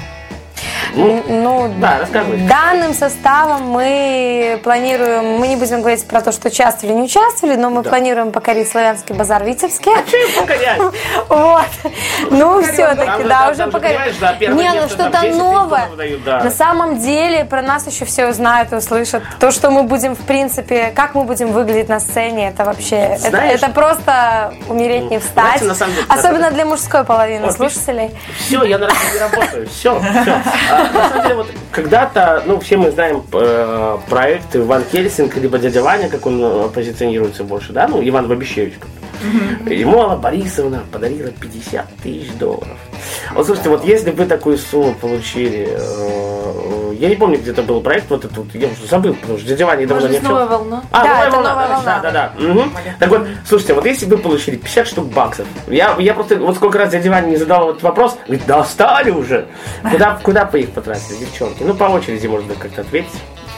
Ну, 0.94 1.22
Ну, 1.28 1.74
да, 1.78 1.98
рассказывай. 2.00 2.38
данным 2.46 2.92
составом 2.94 3.62
мы 3.70 4.60
планируем, 4.62 5.38
мы 5.38 5.48
не 5.48 5.56
будем 5.56 5.80
говорить 5.80 6.06
про 6.06 6.20
то, 6.20 6.32
что 6.32 6.48
участвовали, 6.48 6.94
не 6.94 7.02
участвовали, 7.02 7.56
но 7.56 7.70
мы 7.70 7.82
Да. 7.82 7.90
планируем 7.90 8.32
покорить 8.32 8.68
славянский 8.70 9.14
базар 9.14 9.42
в 9.42 9.46
Витебске. 9.46 9.90
Что 10.06 10.16
им 10.16 10.40
покорять? 10.40 10.80
Вот. 11.28 11.64
Ну, 12.30 12.62
все-таки, 12.62 13.24
да, 13.24 13.50
уже 13.50 13.70
первое 13.70 14.62
Не, 14.62 14.72
ну 14.80 14.88
что-то 14.88 15.20
10 15.22 15.36
новое. 15.38 15.88
На 16.26 16.50
самом 16.50 16.98
деле 16.98 17.44
про 17.44 17.62
нас 17.62 17.86
еще 17.86 18.04
все 18.04 18.28
узнают 18.28 18.72
и 18.72 18.76
услышат. 18.76 19.22
То, 19.40 19.50
что 19.50 19.70
мы 19.70 19.82
будем, 19.84 20.14
в 20.14 20.20
принципе, 20.20 20.92
как 20.94 21.14
мы 21.14 21.24
будем 21.24 21.52
выглядеть 21.52 21.88
на 21.88 22.00
сцене, 22.00 22.48
это 22.48 22.64
вообще, 22.64 23.18
это, 23.24 23.68
просто 23.70 24.54
умереть 24.68 25.10
не 25.10 25.18
встать. 25.18 25.60
Самом 25.74 25.94
деле- 25.94 26.06
Особенно 26.08 26.50
для 26.50 26.64
мужской 26.64 27.04
половины 27.04 27.50
слушателей. 27.52 28.10
Все, 28.38 28.62
я 28.64 28.78
на 28.78 28.86
радио 28.88 29.00
не 29.14 29.18
работаю. 29.18 29.68
Все, 29.68 30.00
все. 30.00 30.40
на 30.82 31.08
самом 31.08 31.22
деле, 31.22 31.34
вот 31.34 31.46
когда-то, 31.70 32.42
ну, 32.46 32.60
все 32.60 32.76
мы 32.76 32.90
знаем 32.90 33.22
э, 33.32 33.98
проекты 34.08 34.62
Ван 34.62 34.84
Хельсинг, 34.90 35.36
либо 35.36 35.58
дядя 35.58 35.82
Ваня, 35.82 36.08
как 36.08 36.26
он 36.26 36.40
э, 36.42 36.68
позиционируется 36.68 37.44
больше, 37.44 37.72
да, 37.72 37.88
ну, 37.88 38.06
Иван 38.06 38.28
Бабищевич. 38.28 38.74
Ему 39.66 40.00
Алла 40.00 40.16
Борисовна 40.16 40.82
подарила 40.90 41.28
50 41.28 41.86
тысяч 42.02 42.32
долларов. 42.32 42.78
Вот 43.34 43.46
слушайте, 43.46 43.70
вот 43.70 43.84
если 43.84 44.10
бы 44.10 44.26
такую 44.26 44.58
сумму 44.58 44.94
получили, 44.94 45.68
э, 45.70 46.71
я 47.02 47.08
не 47.08 47.16
помню, 47.16 47.36
где 47.36 47.50
это 47.50 47.62
был 47.64 47.80
проект, 47.80 48.08
вот 48.10 48.24
этот, 48.24 48.36
вот, 48.38 48.46
я 48.54 48.68
уже 48.68 48.86
забыл, 48.88 49.14
потому 49.14 49.36
что 49.36 49.48
дядя 49.48 49.66
Ваня 49.66 49.88
давно 49.88 50.06
Может, 50.06 50.22
не 50.22 50.28
новая 50.28 50.44
общался. 50.44 50.62
волна? 50.62 50.82
А, 50.92 51.02
Да, 51.02 51.08
новая 51.08 51.26
это 51.26 51.36
волна, 51.36 51.50
новая 51.50 51.66
да, 51.68 51.74
волна. 51.74 52.00
Да, 52.00 52.10
да, 52.12 52.32
да. 52.38 52.42
Мгм. 52.46 52.72
Так 53.00 53.08
вот, 53.08 53.26
слушайте, 53.44 53.74
вот 53.74 53.84
если 53.86 54.06
бы 54.06 54.16
вы 54.16 54.22
получили 54.22 54.54
50 54.54 54.86
штук 54.86 55.06
баксов, 55.06 55.46
я, 55.66 55.96
я 55.98 56.14
просто, 56.14 56.36
вот 56.36 56.54
сколько 56.54 56.78
раз 56.78 56.90
дядя 56.90 57.10
Ваня 57.10 57.26
не 57.26 57.36
задал 57.36 57.70
этот 57.70 57.82
вопрос, 57.82 58.16
говорит, 58.24 58.46
достали 58.46 59.10
уже. 59.10 59.48
Куда, 59.90 60.20
куда 60.22 60.44
бы 60.44 60.60
их 60.60 60.70
потратили, 60.70 61.16
девчонки? 61.16 61.64
Ну, 61.64 61.74
по 61.74 61.84
очереди 61.84 62.28
можно 62.28 62.54
как-то 62.54 62.82
ответить. 62.82 63.10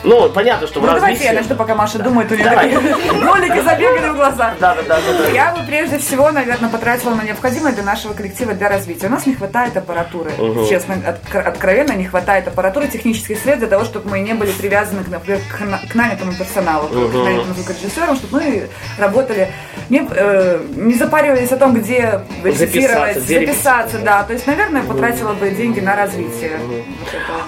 Ну, 0.04 0.28
понятно, 0.30 0.66
что 0.66 0.80
в 0.80 0.82
Ну, 0.82 0.88
давайте 0.88 1.06
развитии... 1.14 1.34
я 1.34 1.40
начну, 1.40 1.56
пока 1.56 1.75
Маша 1.75 1.99
думает, 1.99 2.30
у 2.30 2.34
нее 2.34 2.44
ролики 3.25 3.61
забегали 3.61 4.08
в 4.11 4.16
глазах. 4.16 4.54
Да, 4.61 4.75
да, 4.75 4.82
да, 4.87 4.99
да. 5.18 5.28
Я 5.30 5.52
бы 5.52 5.61
прежде 5.66 5.99
всего, 5.99 6.30
наверное, 6.30 6.68
потратила 6.68 7.14
на 7.14 7.23
необходимое 7.23 7.73
для 7.73 7.82
нашего 7.82 8.12
коллектива 8.12 8.52
для 8.52 8.68
развития. 8.68 9.06
У 9.06 9.11
нас 9.11 9.25
не 9.26 9.34
хватает 9.34 9.76
аппаратуры. 9.76 10.30
Мгм. 10.38 10.66
Честно, 10.68 10.92
отк- 10.94 11.38
откровенно 11.42 11.92
не 11.92 12.04
хватает 12.04 12.46
аппаратуры, 12.49 12.87
технических 12.88 13.38
средств 13.38 13.61
для 13.61 13.68
того, 13.68 13.84
чтобы 13.84 14.11
мы 14.11 14.20
не 14.20 14.34
были 14.34 14.52
привязаны, 14.52 15.02
к, 15.04 15.08
например, 15.08 15.40
к, 15.50 15.90
к 15.90 15.94
нанятому 15.94 16.32
персоналу, 16.34 16.88
к 16.88 16.92
Мгм. 16.92 17.25
нанятому 17.25 17.54
звукорежиссерам, 17.54 18.16
чтобы 18.16 18.40
мы 18.42 18.68
работали, 18.99 19.50
не, 19.88 20.06
э, 20.10 20.60
не 20.76 20.94
запаривались 20.94 21.52
о 21.52 21.56
том, 21.56 21.74
где 21.74 22.20
репетировать, 22.42 23.16
где 23.18 23.40
записаться, 23.40 23.98
да. 23.98 24.22
То 24.22 24.32
есть, 24.32 24.46
наверное, 24.46 24.82
потратила 24.82 25.32
бы 25.32 25.50
деньги 25.50 25.80
на 25.80 25.94
развитие. 25.94 26.58
Вот. 26.66 26.84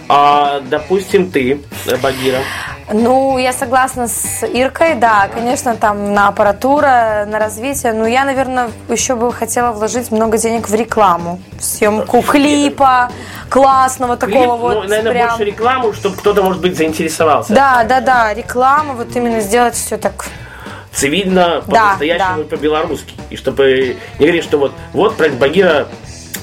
А, 0.08 0.60
допустим, 0.60 1.30
ты, 1.30 1.60
э, 1.86 1.96
Багира, 1.96 2.38
Ну, 2.92 3.38
я 3.38 3.52
согласна 3.52 4.06
с 4.06 4.46
Иркой, 4.46 4.94
да, 4.94 5.28
конечно, 5.34 5.76
там 5.76 6.14
на 6.14 6.28
аппаратура, 6.28 7.26
на 7.26 7.38
развитие. 7.38 7.92
Но 7.92 8.06
я, 8.06 8.24
наверное, 8.24 8.70
еще 8.88 9.16
бы 9.16 9.32
хотела 9.32 9.72
вложить 9.72 10.12
много 10.12 10.38
денег 10.38 10.68
в 10.68 10.74
рекламу, 10.74 11.40
в 11.58 11.64
съемку 11.64 12.22
клипа 12.22 13.10
классного 13.48 14.16
такого 14.16 14.56
клип, 14.56 14.60
вот. 14.60 14.74
ну, 14.74 14.82
наверное, 14.88 15.12
прям. 15.12 15.28
больше 15.28 15.44
рекламу, 15.44 15.92
чтобы 15.94 16.16
кто-то, 16.16 16.42
может 16.42 16.60
быть, 16.62 16.76
заинтересовался. 16.76 17.52
Да, 17.52 17.84
да, 17.84 18.00
да, 18.00 18.34
реклама, 18.34 18.94
вот 18.94 19.16
именно 19.16 19.40
сделать 19.40 19.74
все 19.74 19.96
так. 19.96 20.26
Цивильно, 20.96 21.62
Да, 21.66 21.94
по-настоящему 21.94 22.36
да. 22.38 22.40
и 22.42 22.44
по-белорусски. 22.44 23.14
И 23.30 23.36
чтобы 23.36 23.96
не 24.18 24.26
говорить, 24.26 24.44
что 24.44 24.58
вот, 24.58 24.72
вот 24.92 25.16
проект 25.16 25.36
Багира 25.36 25.86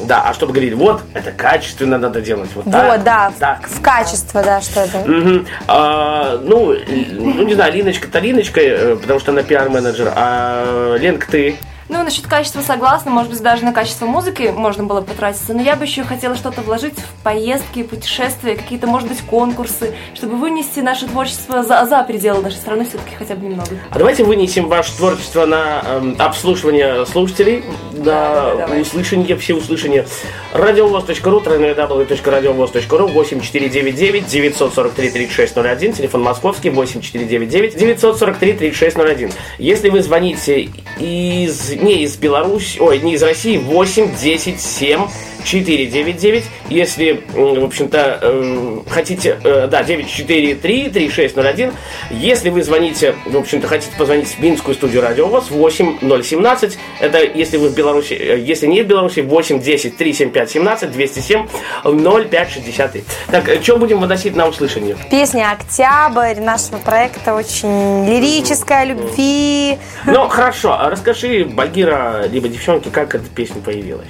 Да, 0.05 0.23
а 0.27 0.33
чтобы 0.33 0.53
говорили, 0.53 0.73
вот, 0.73 1.01
это 1.13 1.31
качественно 1.31 1.97
надо 1.99 2.19
делать. 2.19 2.49
Вот, 2.55 2.65
Вот, 2.65 2.71
так, 2.73 3.03
да, 3.03 3.29
в- 3.29 3.39
так. 3.39 3.67
в 3.69 3.79
качество, 3.81 4.41
да, 4.43 4.59
что 4.59 4.81
это. 4.81 4.97
Мгм. 4.99 5.45
А, 5.67 6.39
ну, 6.43 6.75
ну, 7.11 7.43
не 7.43 7.53
знаю, 7.53 7.73
Линочка-то 7.73 8.19
Линочка, 8.19 8.59
э, 8.59 8.95
потому 8.95 9.19
что 9.19 9.31
она 9.31 9.43
пиар-менеджер, 9.43 10.11
а 10.15 10.95
Ленка, 10.97 11.27
ты? 11.29 11.57
Ну, 11.89 12.03
насчет 12.03 12.27
качества 12.27 12.61
согласна, 12.61 13.11
может 13.11 13.31
быть, 13.31 13.41
даже 13.41 13.65
на 13.65 13.73
качество 13.73 14.05
музыки 14.05 14.53
можно 14.55 14.83
было 14.83 15.01
бы 15.01 15.07
потратиться, 15.07 15.53
но 15.53 15.61
я 15.61 15.75
бы 15.75 15.83
еще 15.83 16.03
хотела 16.03 16.35
что-то 16.35 16.61
вложить 16.61 16.97
в 16.97 17.23
поездки, 17.23 17.83
путешествия, 17.83 18.55
какие-то, 18.55 18.87
может 18.87 19.09
быть, 19.09 19.21
конкурсы, 19.21 19.93
чтобы 20.13 20.37
вынести 20.37 20.79
наше 20.79 21.07
творчество 21.07 21.63
за, 21.63 21.85
за 21.85 22.03
пределы 22.03 22.41
нашей 22.41 22.57
страны 22.57 22.85
все-таки 22.85 23.15
хотя 23.15 23.35
бы 23.35 23.45
немного. 23.45 23.69
А 23.91 23.97
давайте 23.97 24.23
вынесем 24.23 24.69
ваше 24.69 24.95
творчество 24.95 25.45
на 25.45 25.81
эм, 25.85 26.15
обслуживание 26.19 27.05
слушателей, 27.05 27.63
на 27.91 28.55
да, 28.55 28.69
услышание, 28.79 29.35
все 29.37 29.53
услышания. 29.53 30.05
Радиовоз.ру, 30.53 31.39
www.radiovoz.ru, 31.39 33.11
8499 33.11 34.27
943 34.27 35.09
3601, 35.09 35.93
телефон 35.93 36.21
московский 36.21 36.69
8499 36.69 37.75
943 37.75 38.53
3601. 38.53 39.31
Если 39.57 39.89
вы 39.89 40.01
звоните 40.01 40.69
из, 40.99 41.72
не 41.75 42.03
из 42.03 42.17
Беларуси, 42.17 42.79
ой, 42.79 42.99
не 42.99 43.13
из 43.13 43.23
России, 43.23 43.57
8 43.57 44.15
10 44.15 44.59
7 44.59 45.01
499. 45.43 46.45
Если, 46.69 47.23
в 47.33 47.63
общем-то, 47.63 48.19
э, 48.21 48.79
хотите, 48.89 49.37
э, 49.43 49.67
да, 49.67 49.83
943 49.83 50.89
3601. 50.89 51.71
Если 52.11 52.49
вы 52.49 52.63
звоните, 52.63 53.15
в 53.25 53.37
общем-то, 53.37 53.67
хотите 53.67 53.95
позвонить 53.97 54.27
в 54.27 54.39
Минскую 54.39 54.75
студию 54.75 55.01
Радио 55.01 55.27
ВОЗ 55.27 55.49
8017. 55.51 56.77
Это 56.99 57.23
если 57.23 57.57
вы 57.57 57.69
в 57.69 57.75
Беларуси, 57.75 58.13
э, 58.13 58.39
если 58.39 58.67
не 58.67 58.81
в 58.81 58.87
Беларуси, 58.87 59.19
8 59.21 59.61
10 59.61 59.97
375 59.97 60.51
17 60.51 60.91
207 60.91 61.47
05 61.83 62.49
63. 62.49 63.03
Так, 63.31 63.49
что 63.61 63.77
будем 63.77 63.99
выносить 63.99 64.35
на 64.35 64.47
услышание? 64.47 64.95
Песня 65.09 65.51
«Октябрь» 65.51 66.39
нашего 66.39 66.77
проекта 66.77 67.33
очень 67.33 68.05
лирическая, 68.05 68.85
любви. 68.85 69.77
Ну, 70.05 70.27
хорошо, 70.27 70.73
а 70.73 70.89
расскажи, 70.89 71.45
Багира, 71.45 72.25
либо 72.27 72.47
девчонки, 72.47 72.89
как 72.89 73.15
эта 73.15 73.25
песня 73.29 73.61
появилась. 73.61 74.07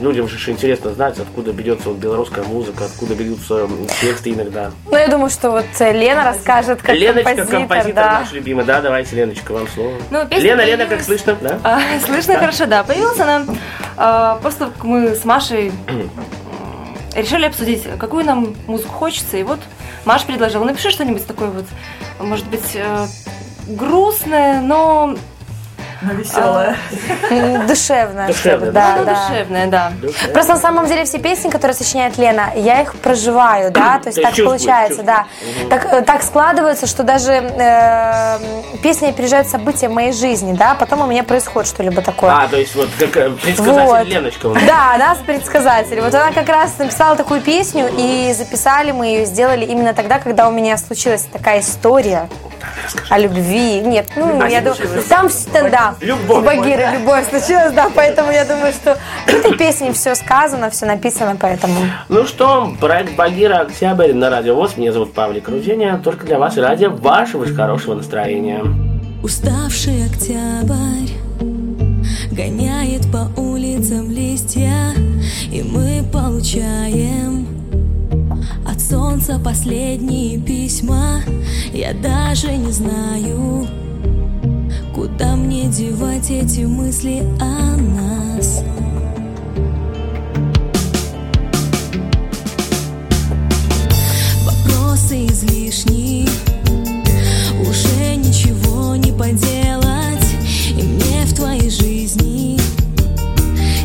Ну, 0.00 0.10
людям 0.10 0.28
же 0.28 0.50
интересно 0.50 0.92
знать, 0.92 1.18
откуда 1.18 1.52
берется 1.52 1.88
вот 1.88 1.98
белорусская 1.98 2.44
музыка, 2.44 2.84
откуда 2.84 3.14
берутся 3.14 3.68
тексты 4.00 4.30
иногда. 4.30 4.70
Ну, 4.90 4.96
я 4.96 5.08
думаю, 5.08 5.30
что 5.30 5.50
вот 5.50 5.66
э, 5.80 5.92
Лена 5.92 6.24
расскажет, 6.24 6.80
как 6.82 6.94
Леночка, 6.94 7.34
композитор, 7.34 7.58
композитор, 7.58 8.04
да. 8.04 8.20
наш 8.20 8.32
любимый, 8.32 8.64
да, 8.64 8.80
давайте, 8.80 9.16
Леночка, 9.16 9.52
вам 9.52 9.66
слово. 9.68 9.94
Ну, 10.10 10.26
песня 10.26 10.50
Лена, 10.50 10.64
Лена, 10.64 10.86
как 10.86 11.02
слышно, 11.02 11.36
да? 11.40 11.58
А, 11.64 11.80
слышно 12.04 12.34
хорошо, 12.34 12.66
да. 12.66 12.84
Появилась 12.84 13.18
она 13.18 13.44
а, 13.96 14.36
просто 14.36 14.66
как 14.66 14.84
мы 14.84 15.14
с 15.14 15.24
Машей 15.24 15.72
решили 17.16 17.46
обсудить, 17.46 17.84
какую 17.98 18.24
нам 18.24 18.54
музыку 18.66 18.92
хочется. 18.92 19.36
И 19.36 19.42
вот 19.42 19.58
Маша 20.04 20.26
предложила, 20.26 20.64
напиши 20.64 20.90
что-нибудь 20.90 21.26
такое 21.26 21.48
вот, 21.48 21.66
может 22.20 22.46
быть, 22.46 22.74
э, 22.74 23.06
грустное, 23.66 24.60
но 24.60 25.16
Но 26.00 26.12
веселая. 26.12 26.76
М, 27.30 27.66
Душевная. 27.66 28.28
Душевная, 28.28 28.32
чтобы, 28.32 28.70
да, 28.70 28.96
ну, 28.98 29.04
да. 29.04 29.28
душевное, 29.28 29.66
да. 29.66 29.92
Просто 30.32 30.54
на 30.54 30.60
самом 30.60 30.86
деле 30.86 31.04
все 31.04 31.18
песни, 31.18 31.50
которые 31.50 31.74
сочиняет 31.74 32.16
Лена, 32.18 32.52
я 32.54 32.82
их 32.82 32.94
проживаю, 32.96 33.70
да, 33.72 33.98
то 33.98 34.08
есть 34.08 34.22
так 34.22 34.34
получается, 34.36 35.02
да. 35.02 35.26
Так, 35.68 35.84
э, 35.92 36.02
так 36.02 36.22
складывается, 36.22 36.86
что 36.86 37.02
даже 37.02 37.32
э, 37.32 38.38
песни 38.82 39.08
опережают 39.08 39.48
события 39.48 39.88
моей 39.88 40.12
жизни, 40.12 40.52
да, 40.52 40.74
потом 40.74 41.00
у 41.00 41.06
меня 41.06 41.24
происходит 41.24 41.68
что-либо 41.68 42.00
такое. 42.02 42.30
А, 42.30 42.48
то 42.48 42.56
есть 42.56 42.74
вот 42.76 42.88
как 42.98 43.16
э, 43.16 43.30
предсказатель 43.30 43.86
Вот. 43.86 44.06
Леночка. 44.06 44.46
у 44.46 44.54
нас. 44.54 44.62
Да, 44.64 44.94
она 44.94 45.16
предсказатель. 45.26 46.00
Вот 46.00 46.14
она 46.14 46.30
как 46.32 46.48
раз 46.48 46.78
написала 46.78 47.16
такую 47.16 47.40
песню, 47.40 47.90
и 47.96 48.32
записали 48.36 48.92
мы 48.92 49.06
ее, 49.06 49.24
сделали 49.24 49.64
именно 49.64 49.94
тогда, 49.94 50.18
когда 50.18 50.48
у 50.48 50.52
меня 50.52 50.76
случилась 50.78 51.22
такая 51.32 51.60
история 51.60 52.28
о 53.08 53.18
любви. 53.18 53.80
Нет, 53.80 54.08
ну, 54.16 54.44
я 54.46 54.60
думаю, 54.60 55.02
там 55.08 55.28
да, 55.70 55.94
Любовь. 56.00 56.38
у 56.38 56.42
Багиры 56.42 56.86
любовь 56.98 57.28
случилась, 57.28 57.72
да, 57.72 57.90
поэтому 57.94 58.30
я 58.30 58.44
думаю, 58.44 58.72
что 58.72 58.98
в 59.26 59.28
этой 59.28 59.56
песне 59.56 59.92
все 59.92 60.14
сказано, 60.14 60.70
все 60.70 60.86
написано, 60.86 61.36
поэтому... 61.40 61.74
Ну 62.08 62.26
что, 62.26 62.72
проект 62.80 63.14
Багира 63.16 63.60
Октябрь 63.60 64.12
на 64.12 64.30
Радио 64.30 64.54
ВОЗ. 64.54 64.76
Меня 64.76 64.92
зовут 64.92 65.12
Павлик 65.12 65.48
Руденя. 65.48 66.00
Только 66.02 66.26
для 66.26 66.38
вас 66.38 66.56
и 66.56 66.60
ради 66.60 66.86
вашего 66.86 67.44
же 67.46 67.54
хорошего 67.54 67.94
настроения. 67.94 68.62
Уставший 69.22 70.06
октябрь 70.06 71.12
гоняет 72.30 73.10
по 73.10 73.28
улицам 73.40 74.10
листья, 74.10 74.94
и 75.50 75.62
мы 75.62 76.04
получаем 76.12 77.47
солнца 78.88 79.38
последние 79.38 80.38
письма. 80.38 81.20
Я 81.74 81.92
даже 81.92 82.56
не 82.56 82.72
знаю, 82.72 83.66
куда 84.94 85.36
мне 85.36 85.64
девать 85.64 86.30
эти 86.30 86.60
мысли 86.60 87.22
о 87.38 87.76
нас. 87.76 88.62
Вопросы 94.46 95.26
излишни, 95.26 96.26
уже 97.60 98.16
ничего 98.16 98.96
не 98.96 99.12
поделать 99.12 100.26
И 100.70 100.82
мне 100.82 101.26
в 101.26 101.34
твоей 101.34 101.68
жизни 101.68 102.58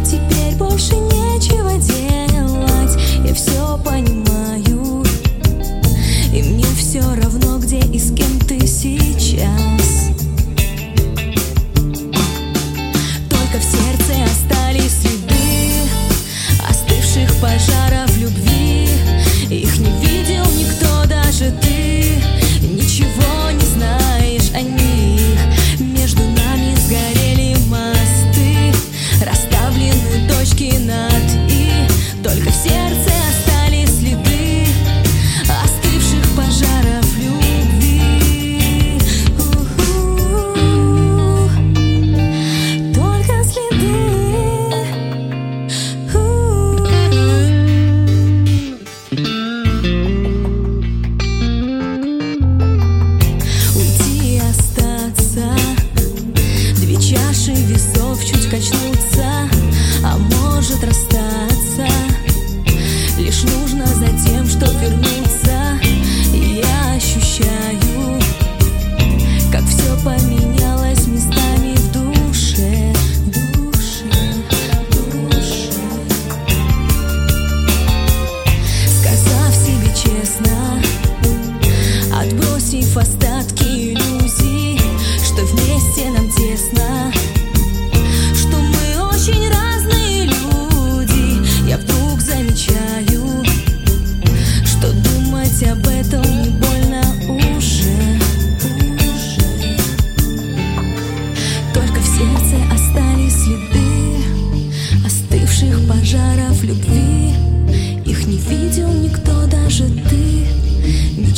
Теперь 0.06 0.56
больше 0.58 0.96
нечего 0.96 1.74
делать 1.78 2.98
Я 3.26 3.34
все 3.34 3.78
понимаю 3.78 3.93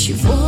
Ничего 0.08 0.34
не 0.36 0.45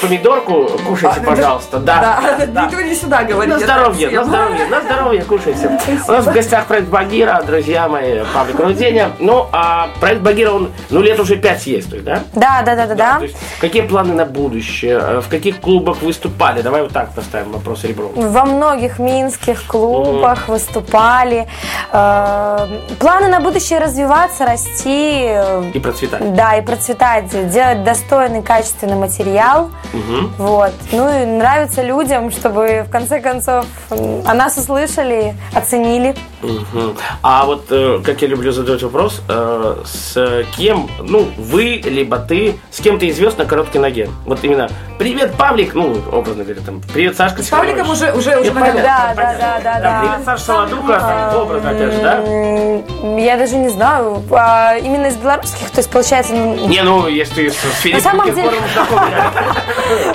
помидорку, 0.00 0.68
кушайте, 0.86 1.20
А, 1.20 1.24
пожалуйста. 1.24 1.78
Да, 1.78 2.20
Да, 2.38 2.46
да. 2.46 2.64
никто 2.66 2.80
не 2.82 2.94
сюда 2.94 3.22
говорит. 3.24 3.54
На 3.54 3.60
здоровье, 3.60 4.10
на 4.10 4.24
здоровье, 4.24 4.66
на 4.66 4.80
здоровье, 4.80 5.24
кушайте. 5.24 5.78
У 6.08 6.12
нас 6.12 6.26
в 6.26 6.32
гостях 6.32 6.66
проект 6.66 6.88
Багира, 6.88 7.42
друзья 7.46 7.88
мои, 7.88 8.22
Павлик 8.34 8.58
Руденя. 8.60 9.12
Ну, 9.18 9.46
а 9.52 9.88
проект 10.00 10.22
Багира, 10.22 10.52
он, 10.52 10.70
ну, 10.90 11.00
лет 11.00 11.18
уже 11.20 11.36
пять 11.36 11.66
есть, 11.66 11.88
то 11.90 11.96
есть, 11.96 12.04
да? 12.04 12.22
Да, 12.34 12.62
да, 12.64 12.74
да, 12.76 12.86
да, 12.86 12.94
да. 12.94 13.20
Какие 13.60 13.82
планы 13.82 14.14
на 14.14 14.24
будущее? 14.26 14.98
Э, 15.00 15.20
В 15.20 15.28
каких 15.28 15.60
клубах 15.60 16.02
выступали? 16.02 16.62
Давай 16.62 16.82
вот 16.82 16.92
так 16.92 17.12
поставим 17.14 17.52
вопрос 17.52 17.84
ребром. 17.84 18.12
Во 18.14 18.44
многих 18.44 18.98
минских 18.98 19.64
клубах 19.66 20.48
выступали. 20.48 21.46
Э, 21.92 22.66
Планы 22.98 23.28
на 23.28 23.40
будущее 23.40 23.78
развиваться, 23.78 24.44
расти. 24.44 25.28
И 25.74 25.78
процветать. 25.80 26.34
Да, 26.34 26.56
и 26.56 26.62
процветать, 26.62 27.28
делать 27.50 27.84
достойный, 27.84 28.42
качественный 28.42 28.96
материал. 28.96 29.70
Мгм. 29.92 30.32
Вот. 30.38 30.72
Ну 30.92 31.22
и 31.22 31.26
нравится 31.26 31.82
людям, 31.82 32.30
чтобы 32.30 32.84
в 32.86 32.90
конце 32.90 33.20
концов 33.20 33.66
о 33.90 34.34
нас 34.34 34.56
услышали, 34.56 35.34
оценили. 35.54 36.14
Мгм. 36.42 36.96
А 37.22 37.44
вот, 37.46 37.66
э, 37.70 38.00
как 38.04 38.20
я 38.22 38.28
люблю 38.28 38.52
задавать 38.52 38.82
вопрос, 38.82 39.22
э, 39.28 39.76
с 39.84 40.44
кем, 40.56 40.88
ну, 41.00 41.26
вы, 41.38 41.80
либо 41.84 42.18
ты, 42.18 42.58
с 42.70 42.80
кем 42.80 42.98
ты 42.98 43.08
извест 43.08 43.38
на 43.38 43.46
короткой 43.46 43.80
ноге? 43.80 44.10
Вот 44.26 44.44
именно, 44.44 44.68
привет, 44.98 45.34
Павлик, 45.34 45.74
ну, 45.74 45.96
образно 46.12 46.44
говоря, 46.44 46.60
там, 46.64 46.80
привет, 46.92 47.16
Сашка 47.16 47.42
С 47.42 47.48
Павликом 47.48 47.88
уже, 47.90 48.12
уже, 48.12 48.38
уже 48.38 48.52
понятно, 48.52 48.82
Да, 48.82 49.06
да, 49.08 49.14
понятно. 49.14 49.38
да, 49.40 49.60
да, 49.64 49.80
да. 49.80 50.00
Привет, 50.00 50.24
Саша 50.24 50.44
Солодуха, 50.44 51.00
там, 51.00 51.40
образно, 51.42 51.70
опять 51.70 51.92
же, 51.92 52.00
да? 52.02 53.20
Я 53.20 53.36
даже 53.38 53.56
не 53.56 53.68
знаю. 53.70 54.22
А, 54.30 54.76
Именно 54.76 55.06
из 55.06 55.16
белорусских, 55.16 55.70
то 55.70 55.78
есть 55.78 55.90
получается... 55.90 56.34
Не, 56.34 56.82
ну, 56.82 57.08
если 57.08 57.48
ты 57.48 57.50
с 57.50 57.56
Филиппом 57.80 58.02
самом 58.02 58.26
деле- 58.34 58.42
Киркоровым 58.50 58.68
знаком, 58.74 59.10
реально. 59.10 59.42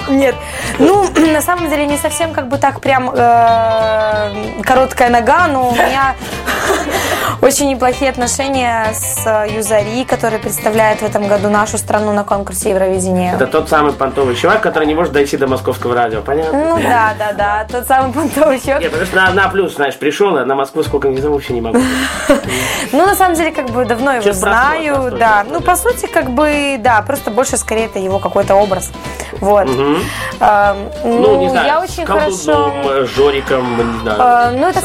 Нет. 0.09 0.35
Ну, 0.79 1.07
на 1.33 1.41
самом 1.41 1.69
деле 1.69 1.85
не 1.85 1.97
совсем 1.97 2.33
как 2.33 2.47
бы 2.47 2.57
так 2.57 2.81
прям 2.81 3.11
э, 3.13 4.61
короткая 4.63 5.09
нога, 5.09 5.47
но 5.47 5.69
у 5.69 5.73
меня 5.73 6.15
очень 7.41 7.69
неплохие 7.69 8.09
отношения 8.11 8.93
с 8.93 9.25
э, 9.25 9.47
Юзари, 9.55 10.03
который 10.03 10.39
представляет 10.39 10.99
в 11.01 11.03
этом 11.03 11.27
году 11.27 11.49
нашу 11.49 11.77
страну 11.77 12.13
на 12.13 12.23
конкурсе 12.23 12.69
Евровидения. 12.71 13.33
Это 13.35 13.47
тот 13.47 13.69
самый 13.69 13.93
понтовый 13.93 14.35
чувак, 14.35 14.61
который 14.61 14.87
не 14.87 14.95
может 14.95 15.13
дойти 15.13 15.37
до 15.37 15.47
московского 15.47 15.95
радио, 15.95 16.21
понятно? 16.21 16.57
Ну 16.57 16.77
да, 16.81 17.13
да, 17.17 17.33
да, 17.33 17.67
тот 17.69 17.87
самый 17.87 18.11
понтовый 18.13 18.59
чувак. 18.59 18.81
Нет, 18.81 18.91
потому 18.91 19.07
что 19.07 19.15
на, 19.15 19.31
на 19.33 19.49
плюс, 19.49 19.75
знаешь, 19.75 19.97
пришел, 19.97 20.35
а 20.37 20.45
на 20.45 20.55
Москву 20.55 20.83
сколько 20.83 21.07
не 21.07 21.17
зову, 21.21 21.35
вообще 21.35 21.53
не 21.53 21.61
могу. 21.61 21.79
Ну, 22.91 23.05
на 23.05 23.15
самом 23.15 23.35
деле, 23.35 23.51
как 23.51 23.69
бы 23.69 23.85
давно 23.85 24.13
его 24.13 24.31
знаю, 24.33 25.11
да. 25.17 25.45
Ну, 25.49 25.61
по 25.61 25.75
сути, 25.75 26.07
как 26.07 26.29
бы, 26.31 26.75
да, 26.79 27.01
просто 27.01 27.31
больше 27.31 27.57
скорее 27.57 27.85
это 27.85 27.99
его 27.99 28.19
какой-то 28.19 28.55
образ. 28.55 28.91
Вот. 29.39 29.67
А, 30.39 30.75
Ну, 31.03 31.39
не 31.39 31.49
знаю, 31.49 31.67
я 31.67 31.79
очень 31.81 32.05
хорошо... 32.05 32.73
э, 32.83 33.05
Жориком, 33.05 33.77
не 33.93 33.99
знаю. 34.01 34.17
А, 34.21 34.51
ну, 34.51 34.67
это, 34.67 34.79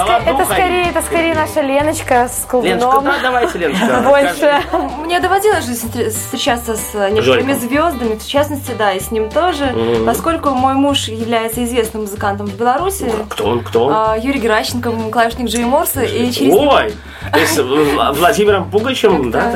скорее, 0.44 0.90
это 0.90 1.02
скорее 1.02 1.34
наша 1.34 1.60
Леночка 1.62 2.28
с 2.36 2.52
Леночка, 2.52 2.90
колдуном. 2.90 3.04
да, 3.04 3.14
давайте, 3.22 3.58
Леночка. 3.58 4.00
Больше. 4.04 4.62
Мне 5.04 5.20
доводилось 5.20 5.64
же 5.66 5.72
встр- 5.72 6.10
встречаться 6.10 6.76
с 6.76 6.94
некоторыми 6.94 7.52
Жориком. 7.52 7.54
звездами, 7.54 8.14
в 8.18 8.26
частности, 8.26 8.72
да, 8.78 8.92
и 8.92 9.00
с 9.00 9.10
ним 9.10 9.30
тоже, 9.30 9.74
поскольку 10.04 10.50
мой 10.50 10.74
муж 10.74 11.08
является 11.08 11.64
известным 11.64 12.02
музыкантом 12.02 12.46
в 12.46 12.54
Беларуси. 12.54 13.10
Кто 13.30 13.46
он, 13.46 13.64
кто 13.64 13.84
он? 13.86 13.92
а, 13.94 14.16
Юрий 14.16 14.40
Геращенко, 14.40 14.92
клавишник 15.10 15.48
Джей 15.48 15.64
Морса, 15.64 16.02
и 16.02 16.30
через 16.30 16.54
Ой, 16.54 16.94
то 17.32 17.38
есть 17.38 17.58
Вла- 17.58 18.12
Владимиром 18.12 18.70
Пугачем, 18.70 19.30
да? 19.30 19.54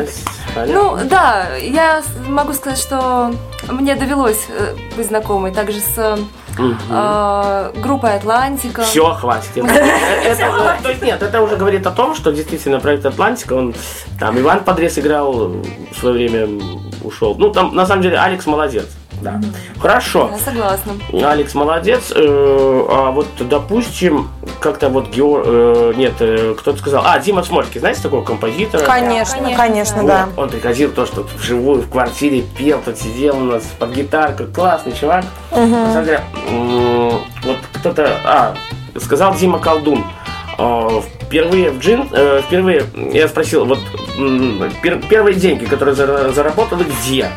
Понятно. 0.55 0.75
Ну, 0.75 0.99
да, 1.09 1.57
я 1.57 2.03
могу 2.27 2.53
сказать, 2.53 2.79
что 2.79 3.33
мне 3.69 3.95
довелось 3.95 4.47
э, 4.49 4.75
быть 4.97 5.07
знакомой 5.07 5.53
также 5.53 5.81
с 5.81 6.19
э, 6.59 7.73
группой 7.81 8.17
Атлантика. 8.17 8.83
Все, 8.83 9.13
хватит. 9.15 9.57
Это, 9.57 10.89
есть 10.89 11.03
нет, 11.03 11.23
это 11.23 11.41
уже 11.43 11.57
говорит 11.57 11.87
о 11.87 11.91
том, 11.91 12.15
что 12.15 12.33
действительно 12.33 12.81
проект 12.81 13.07
Атлантика, 13.07 13.55
он 13.55 13.75
там 14.19 14.39
Иван 14.39 14.65
Подрез 14.65 14.99
играл, 14.99 15.33
в 15.33 15.97
свое 15.99 16.15
время 16.15 16.49
ушел. 17.03 17.35
Ну, 17.39 17.51
там 17.51 17.75
на 17.75 17.87
самом 17.87 18.03
деле 18.03 18.19
Алекс 18.19 18.47
молодец. 18.47 18.87
Да. 19.21 19.41
Хорошо. 19.79 20.31
Я 20.33 20.39
согласна. 20.39 20.93
Алекс 21.13 21.55
молодец. 21.55 22.13
Э, 22.15 22.87
А 22.91 23.11
вот, 23.11 23.27
допустим, 23.41 24.29
как-то 24.61 24.89
вот 24.89 25.09
Геор... 25.11 25.43
э, 25.47 25.93
Нет, 25.97 26.15
э, 26.21 26.55
кто-то 26.59 26.79
сказал... 26.79 27.03
А, 27.07 27.19
Дима 27.19 27.43
Смольский, 27.43 27.81
знаете 27.81 28.03
такого 28.03 28.25
композитора? 28.25 28.85
Конечно, 28.85 29.37
конечно, 29.39 29.57
конечно, 29.57 29.97
Вот, 30.03 30.07
да. 30.07 30.29
Он 30.37 30.49
приходил 30.49 30.91
то, 30.91 31.07
что 31.07 31.27
вживую 31.39 31.83
в 31.83 31.91
квартире 31.91 32.43
пел, 32.59 32.81
тут 32.85 32.99
сидел 32.99 33.37
у 33.37 33.45
нас 33.45 33.63
под 33.79 33.91
гитарку, 33.93 34.45
классный 34.55 34.93
чувак. 34.93 35.25
На 35.51 35.93
самом 35.93 36.05
деле, 36.05 36.21
м, 36.49 37.11
вот 37.45 37.57
кто-то, 37.75 38.17
а, 38.25 38.55
сказал 38.99 39.35
Дима 39.35 39.59
Колдун. 39.59 40.05
Впервые 41.27 41.71
в 41.71 41.79
джин, 41.79 42.07
э, 42.13 42.43
впервые 42.47 42.85
я 43.13 43.29
спросил, 43.29 43.65
вот 43.65 43.79
пер- 44.83 45.03
первые 45.09 45.35
деньги, 45.35 45.65
которые 45.65 45.95
зара- 45.95 46.33
заработал, 46.33 46.79
где? 46.79 47.29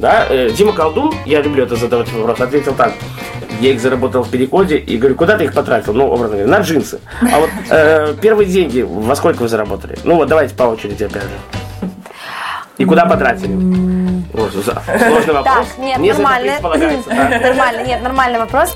Да, 0.00 0.26
э, 0.30 0.50
Дима 0.50 0.72
Колдун, 0.72 1.12
я 1.26 1.42
люблю 1.42 1.64
это 1.64 1.76
задавать 1.76 2.10
вопрос, 2.10 2.40
ответил 2.40 2.74
так. 2.74 2.94
Я 3.60 3.72
их 3.72 3.80
заработал 3.80 4.22
в 4.22 4.30
переходе 4.30 4.78
и 4.78 4.96
говорю, 4.96 5.14
куда 5.14 5.36
ты 5.36 5.44
их 5.44 5.52
потратил? 5.52 5.92
Ну, 5.92 6.06
образно 6.06 6.38
говоря, 6.38 6.50
на 6.50 6.62
джинсы. 6.62 7.00
А 7.20 7.38
вот 7.38 7.50
э, 7.68 8.14
первые 8.22 8.48
деньги, 8.48 8.80
во 8.80 9.14
сколько 9.14 9.42
вы 9.42 9.48
заработали? 9.48 9.98
Ну 10.04 10.14
вот 10.14 10.28
давайте 10.28 10.54
по 10.54 10.62
очереди 10.62 11.04
опять 11.04 11.24
же. 11.24 11.59
И 12.80 12.84
куда 12.86 13.04
потратили? 13.04 13.52
За- 14.64 14.82
сложный 14.98 15.34
вопрос. 15.34 15.66
Так, 15.68 15.78
нет, 15.78 15.98
это 15.98 16.22
нормально. 16.22 16.52
Нормально, 17.42 17.82
нет, 17.86 18.02
нормальный 18.02 18.38
вопрос. 18.38 18.74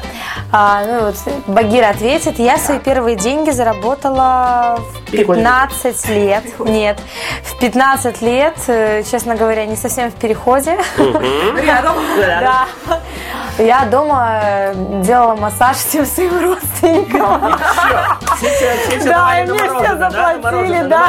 А, 0.52 0.82
ну, 0.86 1.00
вот, 1.06 1.16
Багира 1.46 1.88
ответит. 1.88 2.38
Я 2.38 2.58
свои 2.58 2.78
первые 2.78 3.16
деньги 3.16 3.50
заработала 3.50 4.78
в 4.78 5.10
Переходе. 5.10 5.40
15 5.40 6.08
лет. 6.10 6.44
Нет, 6.58 6.98
в 7.44 7.58
15 7.58 8.20
лет, 8.20 8.54
э, 8.66 9.02
честно 9.10 9.36
говоря, 9.36 9.64
не 9.64 9.76
совсем 9.76 10.10
в 10.10 10.14
переходе. 10.14 10.76
Рядом. 10.98 11.94
Да. 12.18 12.66
Я 13.56 13.84
дома 13.84 14.40
э, 14.42 14.74
делала 15.02 15.36
массаж 15.36 15.76
всем 15.76 16.04
своим 16.04 16.42
родственникам. 16.42 17.56
Да, 19.04 19.40
и 19.40 19.46
мне 19.46 19.58
все 19.58 19.96
заплатили, 19.96 20.82
да. 20.88 21.08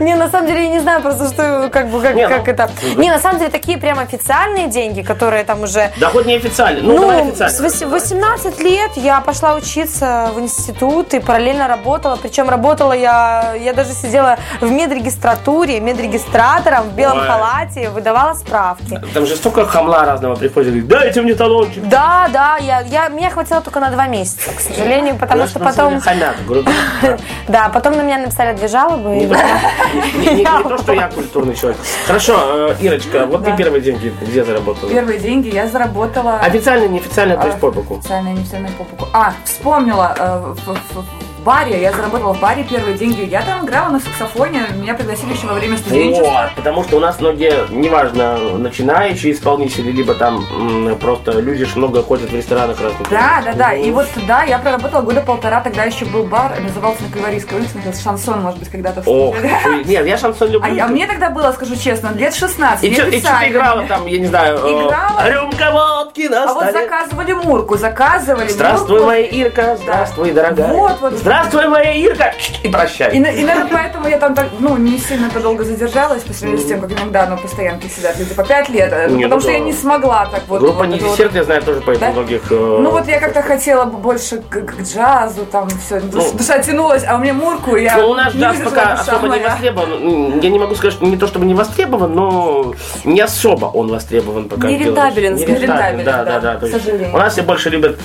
Не, 0.00 0.16
на 0.16 0.28
самом 0.28 0.48
деле 0.48 0.64
я 0.64 0.68
не 0.70 0.80
знаю 0.80 1.00
просто, 1.00 1.28
что 1.28 1.68
как 1.72 1.88
бы 1.88 2.00
как, 2.10 2.16
Не, 2.16 2.28
ну, 2.28 2.36
как 2.36 2.48
это. 2.48 2.70
Не, 2.96 3.10
на 3.10 3.18
самом 3.18 3.38
деле 3.38 3.50
такие 3.50 3.78
прям 3.78 3.98
официальные 3.98 4.68
деньги, 4.68 5.02
которые 5.02 5.44
там 5.44 5.62
уже. 5.62 5.90
Да 5.98 6.08
хоть 6.08 6.26
не 6.26 6.34
официально. 6.36 6.82
Ну, 6.82 6.98
давай 6.98 7.24
Ну, 7.24 7.32
с 7.34 7.60
вось- 7.60 7.84
18 7.86 8.60
лет 8.60 8.90
я 8.96 9.20
пошла 9.20 9.54
учиться 9.54 10.30
в 10.34 10.40
институт 10.40 11.14
и 11.14 11.20
параллельно 11.20 11.68
работала. 11.68 12.16
Причем 12.16 12.48
работала 12.48 12.92
я, 12.92 13.54
я 13.60 13.72
даже 13.72 13.92
сидела 13.92 14.38
в 14.60 14.70
медрегистратуре, 14.70 15.80
медрегистратором 15.80 16.90
в 16.90 16.92
белом 16.94 17.18
Ой. 17.18 17.26
халате, 17.26 17.90
выдавала 17.90 18.34
справки. 18.34 19.00
Там 19.14 19.26
же 19.26 19.36
столько 19.36 19.64
хамла 19.66 20.04
разного 20.04 20.36
приходит. 20.36 20.70
говорит, 20.70 20.88
Дайте 20.88 21.22
мне 21.22 21.34
талончик. 21.34 21.82
Да, 21.88 22.28
да, 22.32 22.56
я, 22.60 22.80
я, 22.80 23.08
меня 23.08 23.30
хватило 23.30 23.60
только 23.60 23.80
на 23.80 23.90
два 23.90 24.06
месяца, 24.06 24.50
к 24.56 24.60
сожалению, 24.60 25.16
потому 25.16 25.46
что 25.46 25.58
потом... 25.58 26.00
Хамят, 26.00 26.36
грубо. 26.46 26.70
Да, 27.48 27.68
потом 27.72 27.96
на 27.96 28.02
меня 28.02 28.18
написали 28.18 28.56
две 28.56 28.68
жалобы. 28.68 29.08
не 29.10 30.44
то, 30.44 30.78
что 30.78 30.92
я 30.92 31.08
культурный 31.08 31.54
человек. 31.54 31.78
Хорошо, 32.06 32.70
э, 32.70 32.76
Ирочка, 32.80 33.26
вот 33.26 33.44
ты 33.44 33.56
первые 33.56 33.80
деньги 33.82 34.12
где 34.20 34.44
заработала? 34.44 34.90
Первые 34.90 35.18
деньги 35.20 35.48
я 35.54 35.68
заработала... 35.68 36.38
Официально, 36.40 36.86
неофициально, 36.88 37.36
то 37.36 37.46
есть 37.46 37.60
по 37.60 37.70
боку. 37.70 37.98
Официально, 37.98 38.28
неофициально 38.30 38.68
по 38.78 38.84
боку. 38.84 39.08
А, 39.12 39.32
вспомнила, 39.44 40.14
э, 40.18 40.54
в, 40.54 40.74
в- 40.94 41.04
в 41.40 41.42
баре, 41.42 41.80
я 41.80 41.92
заработала 41.92 42.34
в 42.34 42.40
баре 42.40 42.64
первые 42.64 42.96
деньги. 42.98 43.22
Я 43.22 43.40
там 43.42 43.64
играла 43.64 43.88
на 43.90 44.00
саксофоне, 44.00 44.62
меня 44.74 44.94
пригласили 44.94 45.32
еще 45.32 45.46
во 45.46 45.54
время 45.54 45.78
студенчества. 45.78 46.24
Вот, 46.30 46.50
потому 46.56 46.84
что 46.84 46.96
у 46.98 47.00
нас 47.00 47.18
многие, 47.20 47.66
неважно, 47.70 48.36
начинающие 48.58 49.32
исполнители, 49.32 49.90
либо 49.90 50.14
там 50.14 50.44
м, 50.52 50.98
просто 50.98 51.32
люди 51.40 51.64
ж 51.64 51.76
много 51.76 52.02
ходят 52.02 52.30
в 52.30 52.34
ресторанах 52.36 52.80
разных. 52.80 53.08
Да, 53.08 53.40
да, 53.44 53.52
да. 53.54 53.72
И 53.74 53.90
вот 53.90 54.06
да, 54.28 54.42
я 54.42 54.58
проработала 54.58 55.00
года 55.02 55.22
полтора, 55.22 55.60
тогда 55.62 55.84
еще 55.84 56.04
был 56.04 56.24
бар, 56.24 56.52
назывался 56.60 57.02
на 57.04 57.12
Кальварийской 57.12 57.58
улице, 57.58 57.76
назывался 57.76 58.02
Шансон, 58.02 58.40
может 58.42 58.58
быть, 58.58 58.68
когда-то 58.68 59.02
Ох, 59.06 59.34
нет, 59.86 60.06
я 60.06 60.18
шансон 60.18 60.48
А, 60.48 60.50
люблю. 60.52 60.74
я- 60.74 60.84
а 60.84 60.88
мне 60.88 61.06
тогда 61.06 61.30
было, 61.30 61.52
скажу 61.52 61.74
честно, 61.76 62.10
лет 62.14 62.34
16, 62.34 62.84
И 62.84 62.92
что 62.94 63.10
ты 63.10 63.18
играла 63.18 63.84
там, 63.86 64.06
я 64.06 64.18
не 64.18 64.26
знаю, 64.26 64.58
э, 64.62 64.70
Играла. 64.86 65.28
рюмка 65.30 65.70
водки 65.72 66.28
на 66.28 66.44
А 66.50 66.54
вот 66.54 66.64
заказывали 66.72 67.32
Мурку, 67.32 67.76
заказывали 67.78 68.48
Здравствуй, 68.48 69.04
моя 69.04 69.26
Ирка, 69.26 69.76
здравствуй, 69.80 70.32
дорогая. 70.32 70.72
Вот, 70.72 71.00
вот, 71.00 71.18
Здравствуй, 71.30 71.68
моя 71.68 71.92
Ирка! 71.92 72.32
И 72.64 72.68
прощай. 72.68 73.12
И, 73.12 73.16
и, 73.18 73.20
наверное, 73.20 73.68
поэтому 73.70 74.08
я 74.08 74.18
там 74.18 74.34
так, 74.34 74.48
ну, 74.58 74.76
не 74.76 74.98
сильно 74.98 75.30
долго 75.30 75.62
задержалась 75.62 76.24
по 76.24 76.32
сравнению 76.32 76.64
с 76.66 76.68
тем, 76.68 76.80
как 76.80 76.90
иногда 76.90 77.24
на 77.26 77.36
постоянке 77.36 77.88
сидят 77.88 78.18
люди 78.18 78.34
по 78.34 78.42
пять 78.42 78.68
лет. 78.68 78.92
э, 78.92 79.06
Не, 79.10 79.22
потому 79.24 79.34
ну 79.36 79.40
что 79.40 79.48
да. 79.50 79.52
я 79.52 79.58
не 79.60 79.72
смогла 79.72 80.26
так 80.26 80.42
вот. 80.48 80.58
Группа 80.60 80.78
вот 80.78 80.88
не 80.88 80.96
это 80.96 81.04
вот- 81.06 81.34
я 81.34 81.44
знаю, 81.44 81.62
тоже 81.62 81.82
поет 81.82 82.00
Да? 82.00 82.10
многих... 82.10 82.50
э, 82.50 82.54
Ну 82.82 82.90
вот 82.90 83.06
я 83.06 83.20
как-то 83.20 83.42
хотела 83.42 83.84
бы 83.84 83.98
больше 83.98 84.38
к, 84.38 84.60
к 84.60 84.80
джазу, 84.82 85.46
там 85.46 85.68
все, 85.68 86.00
душа 86.00 86.58
тянулась, 86.58 87.04
а 87.06 87.14
у 87.14 87.18
меня 87.18 87.32
мурку, 87.32 87.76
я 87.76 87.96
Ну, 87.96 88.10
у 88.10 88.14
нас 88.16 88.34
не 88.34 88.40
джаз 88.40 88.56
пока 88.64 88.94
особо 88.94 89.22
не 89.22 89.28
моя. 89.28 89.50
востребован. 89.50 89.88
Ну, 90.02 90.40
Я 90.40 90.50
не 90.50 90.58
могу 90.58 90.74
сказать, 90.74 90.94
что 90.94 91.04
не 91.06 91.16
то 91.16 91.28
чтобы 91.28 91.46
не 91.46 91.54
востребован, 91.54 92.12
но 92.12 92.74
не 93.04 93.20
особо 93.20 93.66
он 93.66 93.86
востребован 93.86 94.48
пока. 94.48 94.66
в 94.66 94.70
Нерентабелен, 94.70 95.36
Беларуси. 95.36 95.42
скажем. 95.44 95.62
Нерентабелен, 95.62 96.04
да, 96.04 96.24
да, 96.24 96.40
да, 96.40 96.54
да. 96.54 96.66
к 96.66 96.68
сожалению. 96.68 97.14
У 97.14 97.18
нас 97.18 97.32
все 97.34 97.42
больше 97.42 97.70
любят 97.70 98.00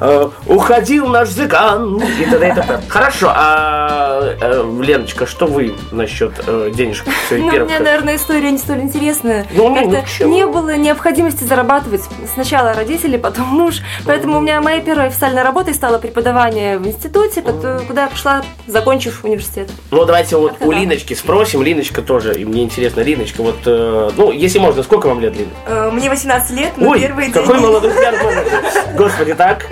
э, 0.00 0.28
«Уходил 0.46 1.08
наш 1.08 1.28
зыган» 1.30 1.96
и 1.96 2.24
т.д. 2.24 2.48
и 2.48 2.67
т.п. 2.68 2.82
Хорошо, 2.88 3.32
а 3.34 4.36
э, 4.40 4.64
Леночка, 4.82 5.26
что 5.26 5.46
вы 5.46 5.74
насчет 5.90 6.32
э, 6.46 6.70
денежек 6.74 7.06
Ну, 7.30 7.46
у 7.46 7.50
меня, 7.50 7.80
наверное, 7.80 8.16
история 8.16 8.50
не 8.50 8.58
столь 8.58 8.80
интересная. 8.80 9.46
Ну, 9.52 9.74
Как-то 9.74 10.02
ничего. 10.02 10.28
не 10.32 10.46
было 10.46 10.76
необходимости 10.76 11.44
зарабатывать. 11.44 12.02
Сначала 12.32 12.72
родители, 12.74 13.16
потом 13.16 13.46
муж. 13.46 13.76
Поэтому 14.06 14.38
у 14.38 14.40
меня 14.40 14.60
моей 14.60 14.80
первой 14.80 15.06
официальной 15.06 15.42
работой 15.42 15.74
стало 15.74 15.98
преподавание 15.98 16.78
в 16.78 16.86
институте, 16.86 17.42
куда 17.42 18.02
я 18.02 18.08
пошла, 18.08 18.42
закончив 18.66 19.24
университет. 19.24 19.70
Ну, 19.90 20.04
давайте 20.04 20.36
вот 20.36 20.52
Как-то 20.52 20.66
у. 20.66 20.72
Линочки 20.72 21.14
спросим. 21.14 21.62
Линочка 21.62 22.02
тоже, 22.02 22.34
и 22.34 22.44
мне 22.44 22.62
интересно, 22.64 23.00
Линочка, 23.00 23.42
вот, 23.42 23.56
э, 23.66 24.10
ну, 24.16 24.30
если 24.30 24.58
можно, 24.58 24.82
сколько 24.82 25.06
вам 25.08 25.20
лет, 25.20 25.36
Лин? 25.36 25.48
Э, 25.66 25.90
Мне 25.92 26.08
18 26.10 26.50
лет, 26.50 26.72
но 26.76 26.90
Ой, 26.90 27.00
первые, 27.00 27.30
какой 27.30 27.54
деньги, 27.54 27.66
молодой 27.66 27.92
пьян 27.92 28.14
Господи, 28.96 29.34
так? 29.34 29.66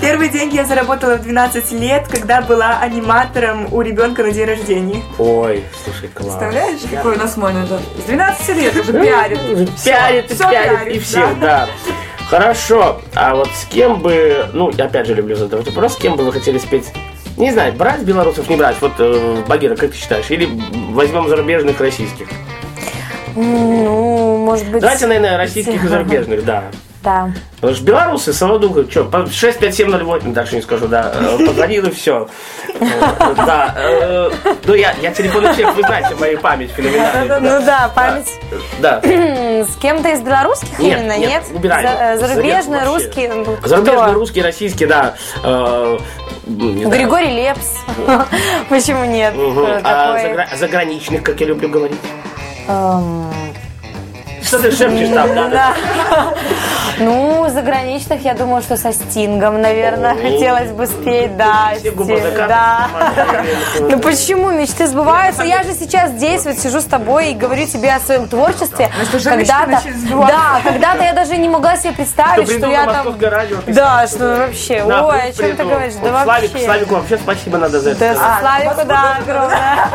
первые 0.00 0.30
деньги 0.30 0.56
я 0.56 0.64
заработала 0.64 1.16
в 1.16 1.22
12 1.22 1.72
лет, 1.72 2.06
когда 2.08 2.35
была 2.42 2.78
аниматором 2.80 3.72
у 3.72 3.80
ребенка 3.82 4.22
на 4.22 4.30
день 4.30 4.46
рождения. 4.46 5.02
Ой, 5.18 5.64
слушай, 5.84 6.08
класс. 6.08 6.28
Представляешь, 6.28 6.80
какой 6.90 7.14
у 7.14 7.18
нас 7.18 7.36
Моня, 7.36 7.66
да? 7.66 7.78
С 8.02 8.06
12 8.06 8.56
лет 8.56 8.76
уже 8.76 8.92
пиарит. 8.92 9.38
Уже 9.52 9.66
Пиарит, 9.84 10.30
и 10.30 10.36
пиарит, 10.36 10.38
пиарит, 10.38 10.96
и 10.96 10.98
всех, 10.98 11.38
да. 11.40 11.68
Хорошо, 12.28 13.00
а 13.14 13.36
вот 13.36 13.48
с 13.54 13.64
кем 13.66 14.00
бы, 14.00 14.46
ну, 14.52 14.70
я 14.76 14.86
опять 14.86 15.06
же 15.06 15.14
люблю 15.14 15.36
задавать 15.36 15.66
вопрос, 15.68 15.94
с 15.94 15.96
кем 15.96 16.16
бы 16.16 16.24
вы 16.24 16.32
хотели 16.32 16.58
спеть? 16.58 16.92
Не 17.36 17.52
знаю, 17.52 17.72
брать 17.74 18.00
белорусов, 18.00 18.48
не 18.48 18.56
брать. 18.56 18.76
Вот, 18.80 18.92
э, 18.98 19.44
Багира, 19.46 19.76
как 19.76 19.92
ты 19.92 19.96
считаешь? 19.96 20.30
Или 20.30 20.48
возьмем 20.90 21.28
зарубежных, 21.28 21.78
российских? 21.80 22.28
Ну, 23.36 24.38
может 24.38 24.68
быть... 24.70 24.80
Давайте, 24.80 25.06
наверное, 25.06 25.36
российских 25.36 25.84
и 25.84 25.86
зарубежных, 25.86 26.44
да. 26.44 26.64
Да. 27.06 27.30
Потому 27.60 27.74
что 27.76 27.84
белорусы, 27.84 28.32
Солодуха, 28.32 28.90
что, 28.90 29.04
65708, 29.30 30.32
дальше 30.32 30.56
не 30.56 30.60
скажу, 30.62 30.88
да, 30.88 31.12
э, 31.14 31.46
позвонил 31.46 31.86
и 31.86 31.90
все. 31.92 32.28
Да, 32.80 33.72
э, 33.78 34.30
ну 34.64 34.74
я, 34.74 34.92
я 35.00 35.12
телефонный 35.12 35.54
человек, 35.54 35.76
вы 35.76 35.82
знаете, 35.82 36.16
мою 36.18 36.40
память 36.40 36.72
феноменальную. 36.72 37.40
Ну 37.42 37.64
да, 37.64 37.92
память. 37.94 38.28
Да. 38.80 39.00
С 39.02 39.76
кем-то 39.76 40.08
из 40.08 40.20
белорусских 40.20 40.80
именно, 40.80 41.16
нет, 41.16 41.30
нет? 41.30 41.44
убираем. 41.54 42.18
За- 42.18 42.26
Зарубежный, 42.26 42.80
Зарубеж- 42.80 42.86
русский. 42.86 43.28
ну, 43.28 43.56
Зарубежный, 43.64 44.02
кто? 44.02 44.12
русский, 44.14 44.42
российский, 44.42 44.86
да. 44.86 45.14
Э. 45.44 45.98
Григорий 46.44 47.36
Лепс. 47.36 47.76
Почему 48.68 49.04
нет? 49.04 49.32
А 49.84 50.18
заграничных, 50.56 51.22
как 51.22 51.40
я 51.40 51.46
люблю 51.46 51.68
говорить. 51.68 52.00
Что 54.46 54.60
ты 54.60 54.70
шепчешь 54.70 55.08
там, 55.08 55.34
да? 55.34 55.48
Да. 55.48 55.74
Ну, 56.98 57.46
заграничных, 57.50 58.24
я 58.24 58.34
думаю, 58.34 58.62
что 58.62 58.76
со 58.76 58.92
Стингом, 58.92 59.60
наверное, 59.60 60.14
хотелось 60.14 60.70
бы 60.70 60.86
спеть, 60.86 61.36
да. 61.36 61.72
Да. 62.48 62.88
Ну 63.80 63.98
почему? 63.98 64.50
Мечты 64.50 64.86
сбываются. 64.86 65.42
Я 65.42 65.62
же 65.62 65.72
сейчас 65.74 66.12
здесь 66.12 66.46
вот 66.46 66.58
сижу 66.58 66.80
с 66.80 66.84
тобой 66.84 67.32
и 67.32 67.34
говорю 67.34 67.66
тебе 67.66 67.94
о 67.94 68.00
своем 68.00 68.28
творчестве. 68.28 68.90
мечты 69.12 69.28
Когда-то, 69.28 69.82
да, 70.10 70.60
когда-то 70.64 71.04
я 71.04 71.12
даже 71.12 71.36
не 71.36 71.48
могла 71.48 71.76
себе 71.76 71.92
представить, 71.92 72.50
что 72.50 72.66
я 72.66 72.86
там... 72.86 73.14
Да, 73.66 74.06
что 74.06 74.36
вообще, 74.36 74.82
ой, 74.82 75.20
о 75.20 75.32
чем 75.32 75.56
ты 75.56 75.64
говоришь? 75.64 75.94
Да 76.02 76.24
вообще. 76.24 76.64
Славику 76.64 76.94
вообще 76.94 77.18
спасибо 77.18 77.58
надо 77.58 77.80
за 77.80 77.90
это. 77.90 78.00
Да, 78.00 78.14
сказать. 78.14 78.40
Славику, 78.40 78.88
да, 78.88 79.16
огромное. 79.20 79.88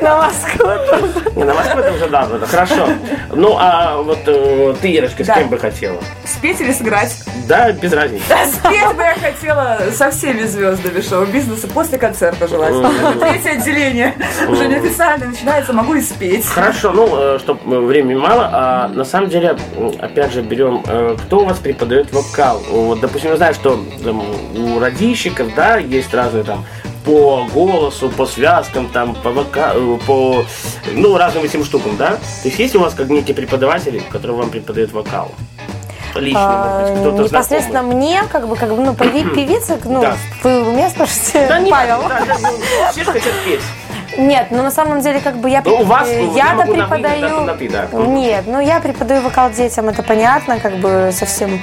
На 0.00 0.16
Москву. 0.16 1.36
Не, 1.36 1.44
на 1.44 1.54
Москву 1.54 1.80
это 1.80 1.92
уже 1.92 2.08
да, 2.08 2.28
хорошо. 2.50 2.88
Ну, 3.30 3.57
а 3.58 4.02
вот 4.02 4.18
э, 4.26 4.74
ты, 4.80 4.90
Ирочка, 4.90 5.24
с 5.24 5.26
Да. 5.26 5.34
кем 5.34 5.48
бы 5.48 5.58
хотела? 5.58 5.98
Спеть 6.24 6.60
или 6.60 6.72
сыграть? 6.72 7.14
Да, 7.48 7.72
без 7.72 7.92
разницы. 7.92 8.24
Спеть 8.24 8.94
бы 8.96 9.02
я 9.02 9.14
хотела 9.14 9.78
со 9.92 10.10
всеми 10.10 10.42
звездами 10.42 11.00
шоу-бизнеса 11.00 11.66
после 11.68 11.98
концерта 11.98 12.46
желательно. 12.46 12.90
Третье 13.20 13.52
отделение 13.58 14.14
уже 14.48 14.66
неофициально 14.68 15.26
начинается, 15.26 15.72
могу 15.72 15.94
и 15.94 16.00
спеть. 16.00 16.46
Хорошо, 16.46 16.92
ну, 16.92 17.38
чтобы 17.38 17.80
времени 17.86 18.14
мало, 18.14 18.48
а 18.52 18.88
на 18.88 19.04
самом 19.04 19.28
деле, 19.28 19.56
опять 20.00 20.32
же, 20.32 20.42
берем, 20.42 20.82
э, 20.86 21.16
кто 21.26 21.40
у 21.40 21.44
вас 21.44 21.58
преподает 21.58 22.12
вокал? 22.12 22.62
Вот, 22.70 23.00
допустим, 23.00 23.30
я 23.30 23.36
знаю, 23.36 23.54
что 23.54 23.82
там, 24.04 24.22
у 24.56 24.78
радищиков, 24.78 25.54
да, 25.54 25.78
есть 25.78 26.12
разные 26.14 26.44
там 26.44 26.64
по 27.08 27.46
голосу, 27.54 28.10
по 28.10 28.26
связкам, 28.26 28.86
там, 28.90 29.14
по 29.14 29.30
вока... 29.30 29.72
э, 29.74 29.98
по, 30.06 30.44
ну, 30.92 31.16
разным 31.16 31.42
этим 31.42 31.64
штукам, 31.64 31.96
да? 31.96 32.10
То 32.10 32.20
есть 32.48 32.58
есть 32.58 32.76
у 32.76 32.80
вас 32.80 32.92
как 32.92 33.08
некие 33.08 33.34
преподаватели, 33.34 33.98
которые 34.10 34.36
вам 34.36 34.50
преподают 34.50 34.92
вокал? 34.92 35.32
Лично, 36.14 36.40
А, 36.42 36.80
может 36.80 36.92
быть, 36.92 37.00
кто-то 37.00 37.22
Непосредственно 37.32 37.80
знакомый? 37.80 37.96
мне, 37.96 38.22
как 38.30 38.46
бы, 38.46 38.56
как 38.56 38.68
бы, 38.70 38.76
ну, 38.82 38.92
певи- 38.92 39.30
певица, 39.34 39.78
ну, 39.84 40.02
Да. 40.02 40.16
вы 40.42 40.68
у 40.68 40.72
меня 40.72 40.90
спрашиваете, 40.90 41.48
Да 41.48 41.58
нет, 41.60 41.70
Павел? 41.70 42.02
да, 42.08 42.20
да, 42.26 42.36
ну, 42.42 42.48
все 42.92 43.04
же 43.04 43.12
хотят 43.12 43.32
петь. 43.46 43.60
Нет, 44.18 44.48
ну 44.50 44.62
на 44.62 44.70
самом 44.70 45.00
деле 45.00 45.20
как 45.20 45.36
бы 45.36 45.48
я 45.48 45.62
Ну, 45.64 45.80
у 45.80 45.84
вас, 45.84 46.08
ну, 46.08 46.34
я-то 46.34 46.66
вы, 46.66 46.74
преподаю. 46.74 47.20
да, 47.20 47.40
на 47.40 47.54
ты, 47.54 47.68
да. 47.70 47.86
Нет, 47.92 48.44
ну 48.46 48.60
я 48.60 48.80
преподаю 48.80 49.22
вокал 49.22 49.50
детям, 49.50 49.88
это 49.88 50.02
понятно, 50.02 50.58
как 50.58 50.76
бы 50.78 51.10
совсем. 51.12 51.62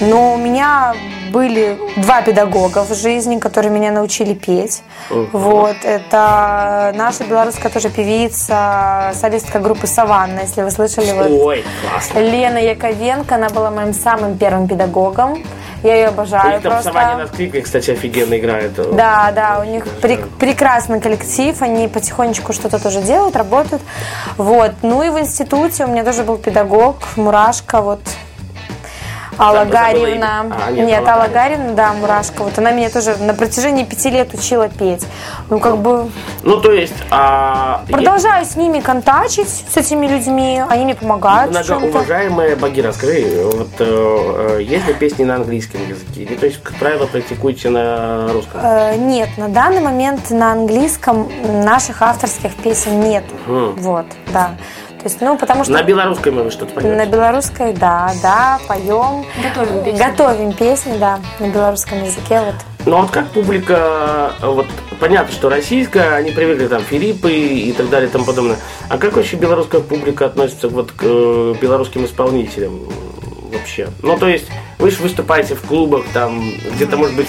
Но 0.00 0.34
у 0.34 0.36
меня 0.36 0.94
были 1.32 1.78
два 1.96 2.20
педагога 2.22 2.84
в 2.84 2.94
жизни, 2.94 3.38
которые 3.38 3.72
меня 3.72 3.90
научили 3.90 4.34
петь. 4.34 4.82
Вот, 5.10 5.76
это 5.82 6.92
наша 6.94 7.24
белорусская 7.24 7.70
тоже 7.70 7.88
певица, 7.88 9.10
солистка 9.14 9.58
группы 9.58 9.86
Саванна, 9.86 10.40
если 10.40 10.62
вы 10.62 10.70
слышали. 10.70 11.10
Вот. 11.12 11.28
Ой, 11.30 11.64
классно. 11.90 12.18
Лена 12.20 12.58
Яковенко, 12.58 13.34
она 13.34 13.48
была 13.48 13.70
моим 13.70 13.94
самым 13.94 14.36
первым 14.36 14.68
педагогом. 14.68 15.42
Я 15.84 15.94
ее 15.96 16.06
У 16.06 16.08
обожаю 16.08 16.52
них 16.54 16.62
там 16.62 16.72
просто. 16.72 16.90
Саванин 16.92 17.18
на 17.18 17.26
скрипке, 17.26 17.60
кстати, 17.62 17.90
офигенно 17.92 18.36
играет. 18.38 18.72
Да, 18.96 19.30
да, 19.32 19.60
у 19.60 19.64
них 19.64 19.86
прек- 20.02 20.26
прекрасный 20.38 21.00
коллектив, 21.00 21.60
они 21.62 21.88
потихонечку 21.88 22.52
что-то 22.52 22.82
тоже 22.82 23.02
делают, 23.02 23.36
работают. 23.36 23.82
Вот. 24.38 24.72
Ну 24.82 25.02
и 25.02 25.10
в 25.10 25.18
институте 25.18 25.84
у 25.84 25.88
меня 25.88 26.02
тоже 26.02 26.24
был 26.24 26.38
педагог, 26.38 26.96
Мурашка, 27.16 27.82
вот. 27.82 28.00
Алла. 29.38 29.64
Гарьевна. 29.64 30.46
А, 30.66 30.70
нет, 30.70 30.86
нет, 30.86 31.08
Алла 31.08 31.28
Гарьевна, 31.32 31.72
да, 31.72 31.92
Мурашка. 31.92 32.42
Вот 32.42 32.58
она 32.58 32.70
меня 32.70 32.90
тоже 32.90 33.16
на 33.18 33.34
протяжении 33.34 33.84
пяти 33.84 34.10
лет 34.10 34.32
учила 34.34 34.68
петь. 34.68 35.06
Ну, 35.50 35.58
как 35.58 35.78
бы 35.78 36.10
Ну, 36.42 36.60
то 36.60 36.72
есть, 36.72 36.94
а, 37.10 37.82
продолжаю 37.88 38.44
с 38.44 38.56
ними 38.56 38.80
контачить, 38.80 39.48
с 39.48 39.76
этими 39.76 40.06
людьми, 40.06 40.62
они 40.68 40.84
мне 40.84 40.94
помогают. 40.94 41.50
Многоуважаемая 41.50 42.56
Багира, 42.56 42.92
скажи, 42.92 43.42
вот 43.44 43.68
э, 43.78 44.58
э, 44.58 44.62
есть 44.62 44.86
ли 44.86 44.94
песни 44.94 45.24
на 45.24 45.36
английском 45.36 45.80
языке? 45.88 46.22
Или, 46.22 46.34
то 46.36 46.46
есть, 46.46 46.62
как 46.62 46.74
правило, 46.76 47.06
практикуете 47.06 47.70
на 47.70 48.28
русском? 48.32 48.60
Э, 48.62 48.96
Нет, 48.96 49.28
на 49.36 49.48
данный 49.48 49.80
момент 49.80 50.30
на 50.30 50.52
английском 50.52 51.28
наших 51.64 52.02
авторских 52.02 52.54
песен 52.56 53.00
нет. 53.00 53.24
Мгм. 53.46 53.74
Вот, 53.76 54.06
да. 54.32 54.50
Есть, 55.04 55.20
ну, 55.20 55.36
потому 55.36 55.64
что 55.64 55.72
На 55.74 55.82
белорусском 55.82 56.34
вы 56.34 56.50
что-то 56.50 56.74
на 56.76 56.80
поете? 56.80 57.10
белорусской, 57.12 57.72
да, 57.74 58.10
да, 58.22 58.58
поем. 58.66 59.26
Готовим 59.42 59.84
песни. 59.84 59.98
Готовим 60.02 60.52
песни, 60.54 60.96
да, 60.98 61.20
на 61.40 61.48
белорусском 61.48 62.02
языке. 62.02 62.40
Вот. 62.40 62.54
Ну, 62.86 63.00
вот 63.02 63.10
как 63.10 63.26
публика, 63.28 64.32
э, 64.40 64.46
вот 64.46 64.66
понятно, 65.00 65.30
что 65.32 65.50
российская, 65.50 66.14
они 66.16 66.30
привыкли 66.30 66.68
там 66.68 66.82
Филиппы 66.82 67.32
и 67.32 67.72
так 67.72 67.90
далее 67.90 68.08
и 68.08 68.12
тому 68.12 68.24
подобное. 68.24 68.56
А 68.88 68.96
как 68.96 69.16
вообще 69.16 69.36
белорусская 69.36 69.80
публика 69.82 70.24
относится 70.26 70.68
вот 70.68 70.92
к 70.92 71.02
э, 71.02 71.54
белорусским 71.60 72.04
исполнителям 72.06 72.80
вообще? 73.52 73.88
Ну, 74.02 74.16
то 74.16 74.26
есть, 74.28 74.46
вы 74.78 74.90
же 74.90 75.02
выступаете 75.02 75.54
в 75.54 75.62
клубах, 75.62 76.04
там, 76.14 76.50
где-то, 76.76 76.96
может 76.96 77.14
быть, 77.14 77.28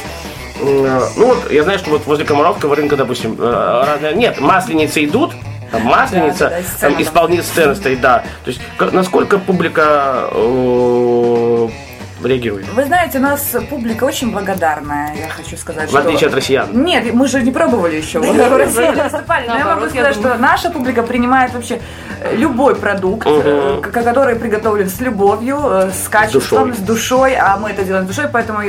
э, 0.61 1.01
ну 1.17 1.27
вот, 1.27 1.51
я 1.51 1.63
знаю, 1.63 1.79
что 1.79 1.89
вот 1.89 2.05
возле 2.05 2.23
Комаровского 2.23 2.73
рынка, 2.75 2.95
допустим, 2.95 3.35
э, 3.37 3.83
разные- 3.85 4.15
нет, 4.15 4.39
масленицы 4.39 5.03
идут, 5.03 5.31
там 5.71 5.83
масленица, 5.83 6.49
Да, 6.49 6.49
да, 6.49 6.63
сцена 6.63 6.93
там 6.93 7.01
исполнитель 7.01 7.43
сцены 7.43 7.75
стоит, 7.75 8.01
да. 8.01 8.23
То 8.43 8.51
есть, 8.51 8.61
насколько 8.79 9.37
публика 9.39 10.29
э, 10.31 11.69
реагирует? 12.23 12.67
Вы 12.73 12.85
знаете, 12.85 13.19
у 13.19 13.21
нас 13.21 13.55
публика 13.69 14.03
очень 14.03 14.31
благодарная, 14.31 15.15
я 15.15 15.29
хочу 15.29 15.57
сказать. 15.57 15.91
В 15.91 15.97
отличие 15.97 16.27
от 16.27 16.35
россиян. 16.35 16.69
Нет, 16.83 17.13
мы 17.13 17.27
же 17.27 17.41
не 17.41 17.51
пробовали 17.51 17.95
еще 17.95 18.19
в 18.19 18.57
России 18.57 18.95
не 18.95 19.03
выступали. 19.03 19.47
Но 19.47 19.57
я 19.57 19.65
могу 19.65 19.89
сказать, 19.89 20.15
что 20.15 20.35
наша 20.37 20.69
публика 20.69 21.03
принимает 21.03 21.53
вообще 21.53 21.81
э, 22.21 22.35
любой 22.35 22.75
продукт, 22.75 23.27
э, 23.29 23.81
который 23.91 24.35
приготовлен 24.35 24.89
с 24.89 24.99
любовью, 24.99 25.59
э, 25.63 25.91
с 25.91 26.07
качеством, 26.07 26.73
с 26.73 26.79
душой, 26.79 27.35
а 27.35 27.57
мы 27.57 27.69
это 27.69 27.83
делаем 27.83 28.05
с 28.05 28.07
душой, 28.07 28.29
поэтому 28.31 28.59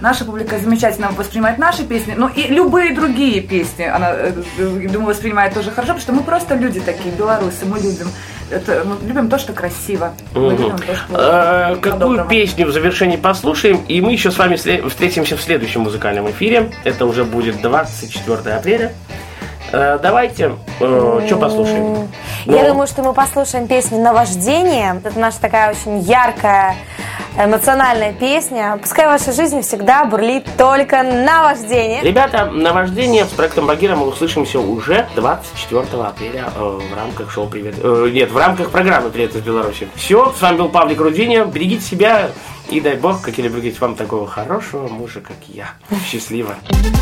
наша 0.00 0.24
публика 0.24 0.58
замечательно 0.58 1.10
воспринимает 1.10 1.58
наши 1.58 1.84
песни, 1.84 2.14
ну 2.16 2.28
и 2.28 2.46
любые 2.48 2.94
другие 2.94 3.40
песни 3.40 3.84
она, 3.84 4.14
думаю, 4.58 5.08
воспринимает 5.08 5.54
тоже 5.54 5.70
хорошо, 5.70 5.94
потому 5.94 6.00
что 6.00 6.12
мы 6.12 6.22
просто 6.22 6.54
люди 6.54 6.80
такие, 6.80 7.14
белорусы, 7.14 7.64
мы 7.64 7.78
любим. 7.78 8.08
Это, 8.50 8.84
мы 8.84 8.96
любим 9.06 9.28
то, 9.28 9.38
что 9.38 9.52
красиво. 9.52 10.12
Мы 10.34 10.52
любим 10.52 10.76
то, 10.78 10.94
что 10.94 11.72
Э, 11.72 11.76
Какую 11.76 12.24
песню 12.26 12.66
в 12.66 12.72
завершении 12.72 13.16
послушаем, 13.16 13.80
и 13.88 14.00
мы 14.00 14.12
еще 14.12 14.30
с 14.30 14.38
вами 14.38 14.56
встретимся 14.88 15.36
в 15.36 15.40
следующем 15.42 15.82
музыкальном 15.82 16.30
эфире. 16.30 16.70
Это 16.84 17.06
уже 17.06 17.24
будет 17.24 17.60
24 17.62 18.54
апреля. 18.54 18.92
Э, 19.72 19.98
Давайте, 20.00 20.52
что 20.76 21.36
послушаем? 21.40 22.08
Я 22.44 22.62
Ну, 22.62 22.68
думаю, 22.68 22.86
что 22.86 23.02
мы 23.02 23.12
послушаем 23.14 23.66
песню 23.66 23.98
«Наваждение». 23.98 25.00
Это 25.02 25.18
наша 25.18 25.40
такая 25.40 25.70
очень 25.72 26.00
яркая, 26.00 26.76
эмоциональная 27.36 28.12
песня. 28.12 28.78
Пускай 28.80 29.06
ваша 29.06 29.32
жизнь 29.32 29.62
всегда 29.62 30.04
бурлит 30.04 30.46
только 30.56 31.02
наваждение. 31.02 32.02
Ребята, 32.02 32.46
наваждение 32.46 33.24
с 33.24 33.28
проектом 33.28 33.66
Багира 33.66 33.96
мы 33.96 34.06
услышимся 34.06 34.60
уже 34.60 35.06
24 35.16 36.02
апреля 36.02 36.50
э, 36.54 36.60
в 36.60 36.94
рамках 36.94 37.30
шоу 37.30 37.48
«Привет». 37.48 37.76
э, 37.82 38.10
нет, 38.12 38.30
в 38.30 38.36
рамках 38.36 38.70
программы 38.70 39.10
«Привет 39.10 39.34
из 39.34 39.42
Беларуси». 39.42 39.88
Все, 39.94 40.32
с 40.32 40.40
вами 40.40 40.58
был 40.58 40.68
Павлик 40.68 41.00
Рудиня. 41.00 41.44
Берегите 41.44 41.84
себя 41.84 42.30
и 42.70 42.80
дай 42.80 42.96
бог, 42.96 43.22
как 43.22 43.36
люблю 43.38 43.54
говорить, 43.54 43.80
вам 43.80 43.94
такого 43.94 44.26
хорошего 44.26 44.88
мужа, 44.88 45.20
как 45.20 45.36
я. 45.48 45.70
Счастливо. 46.06 46.54
Помнишь, 46.68 46.94